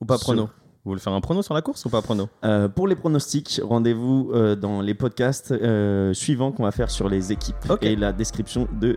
Ou 0.00 0.04
pas 0.06 0.16
Sur- 0.16 0.24
prono? 0.26 0.48
Vous 0.84 0.92
voulez 0.92 1.00
faire 1.00 1.12
un 1.12 1.20
prono 1.20 1.42
sur 1.42 1.52
la 1.54 1.60
course 1.60 1.84
ou 1.84 1.90
pas 1.90 2.00
prono? 2.00 2.28
Euh, 2.44 2.68
pour 2.68 2.88
les 2.88 2.94
pronostics, 2.96 3.60
rendez-vous 3.62 4.30
euh, 4.32 4.54
dans 4.56 4.80
les 4.80 4.94
podcasts 4.94 5.50
euh, 5.52 6.14
suivants 6.14 6.50
qu'on 6.52 6.62
va 6.62 6.70
faire 6.70 6.90
sur 6.90 7.08
les 7.10 7.30
équipes 7.32 7.56
Ok. 7.68 7.82
et 7.82 7.94
la 7.96 8.12
description 8.12 8.66
de 8.80 8.96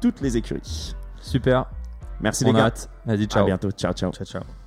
toutes 0.00 0.20
les 0.20 0.36
écuries. 0.36 0.94
Super. 1.20 1.64
Merci 2.20 2.44
On 2.44 2.48
les 2.48 2.52
gars. 2.54 2.66
hâte. 2.66 2.90
Vas-y, 3.06 3.24
À 3.24 3.26
ciao. 3.26 3.46
bientôt. 3.46 3.70
Ciao 3.72 3.92
ciao. 3.92 4.12
Ciao, 4.12 4.24
ciao. 4.26 4.63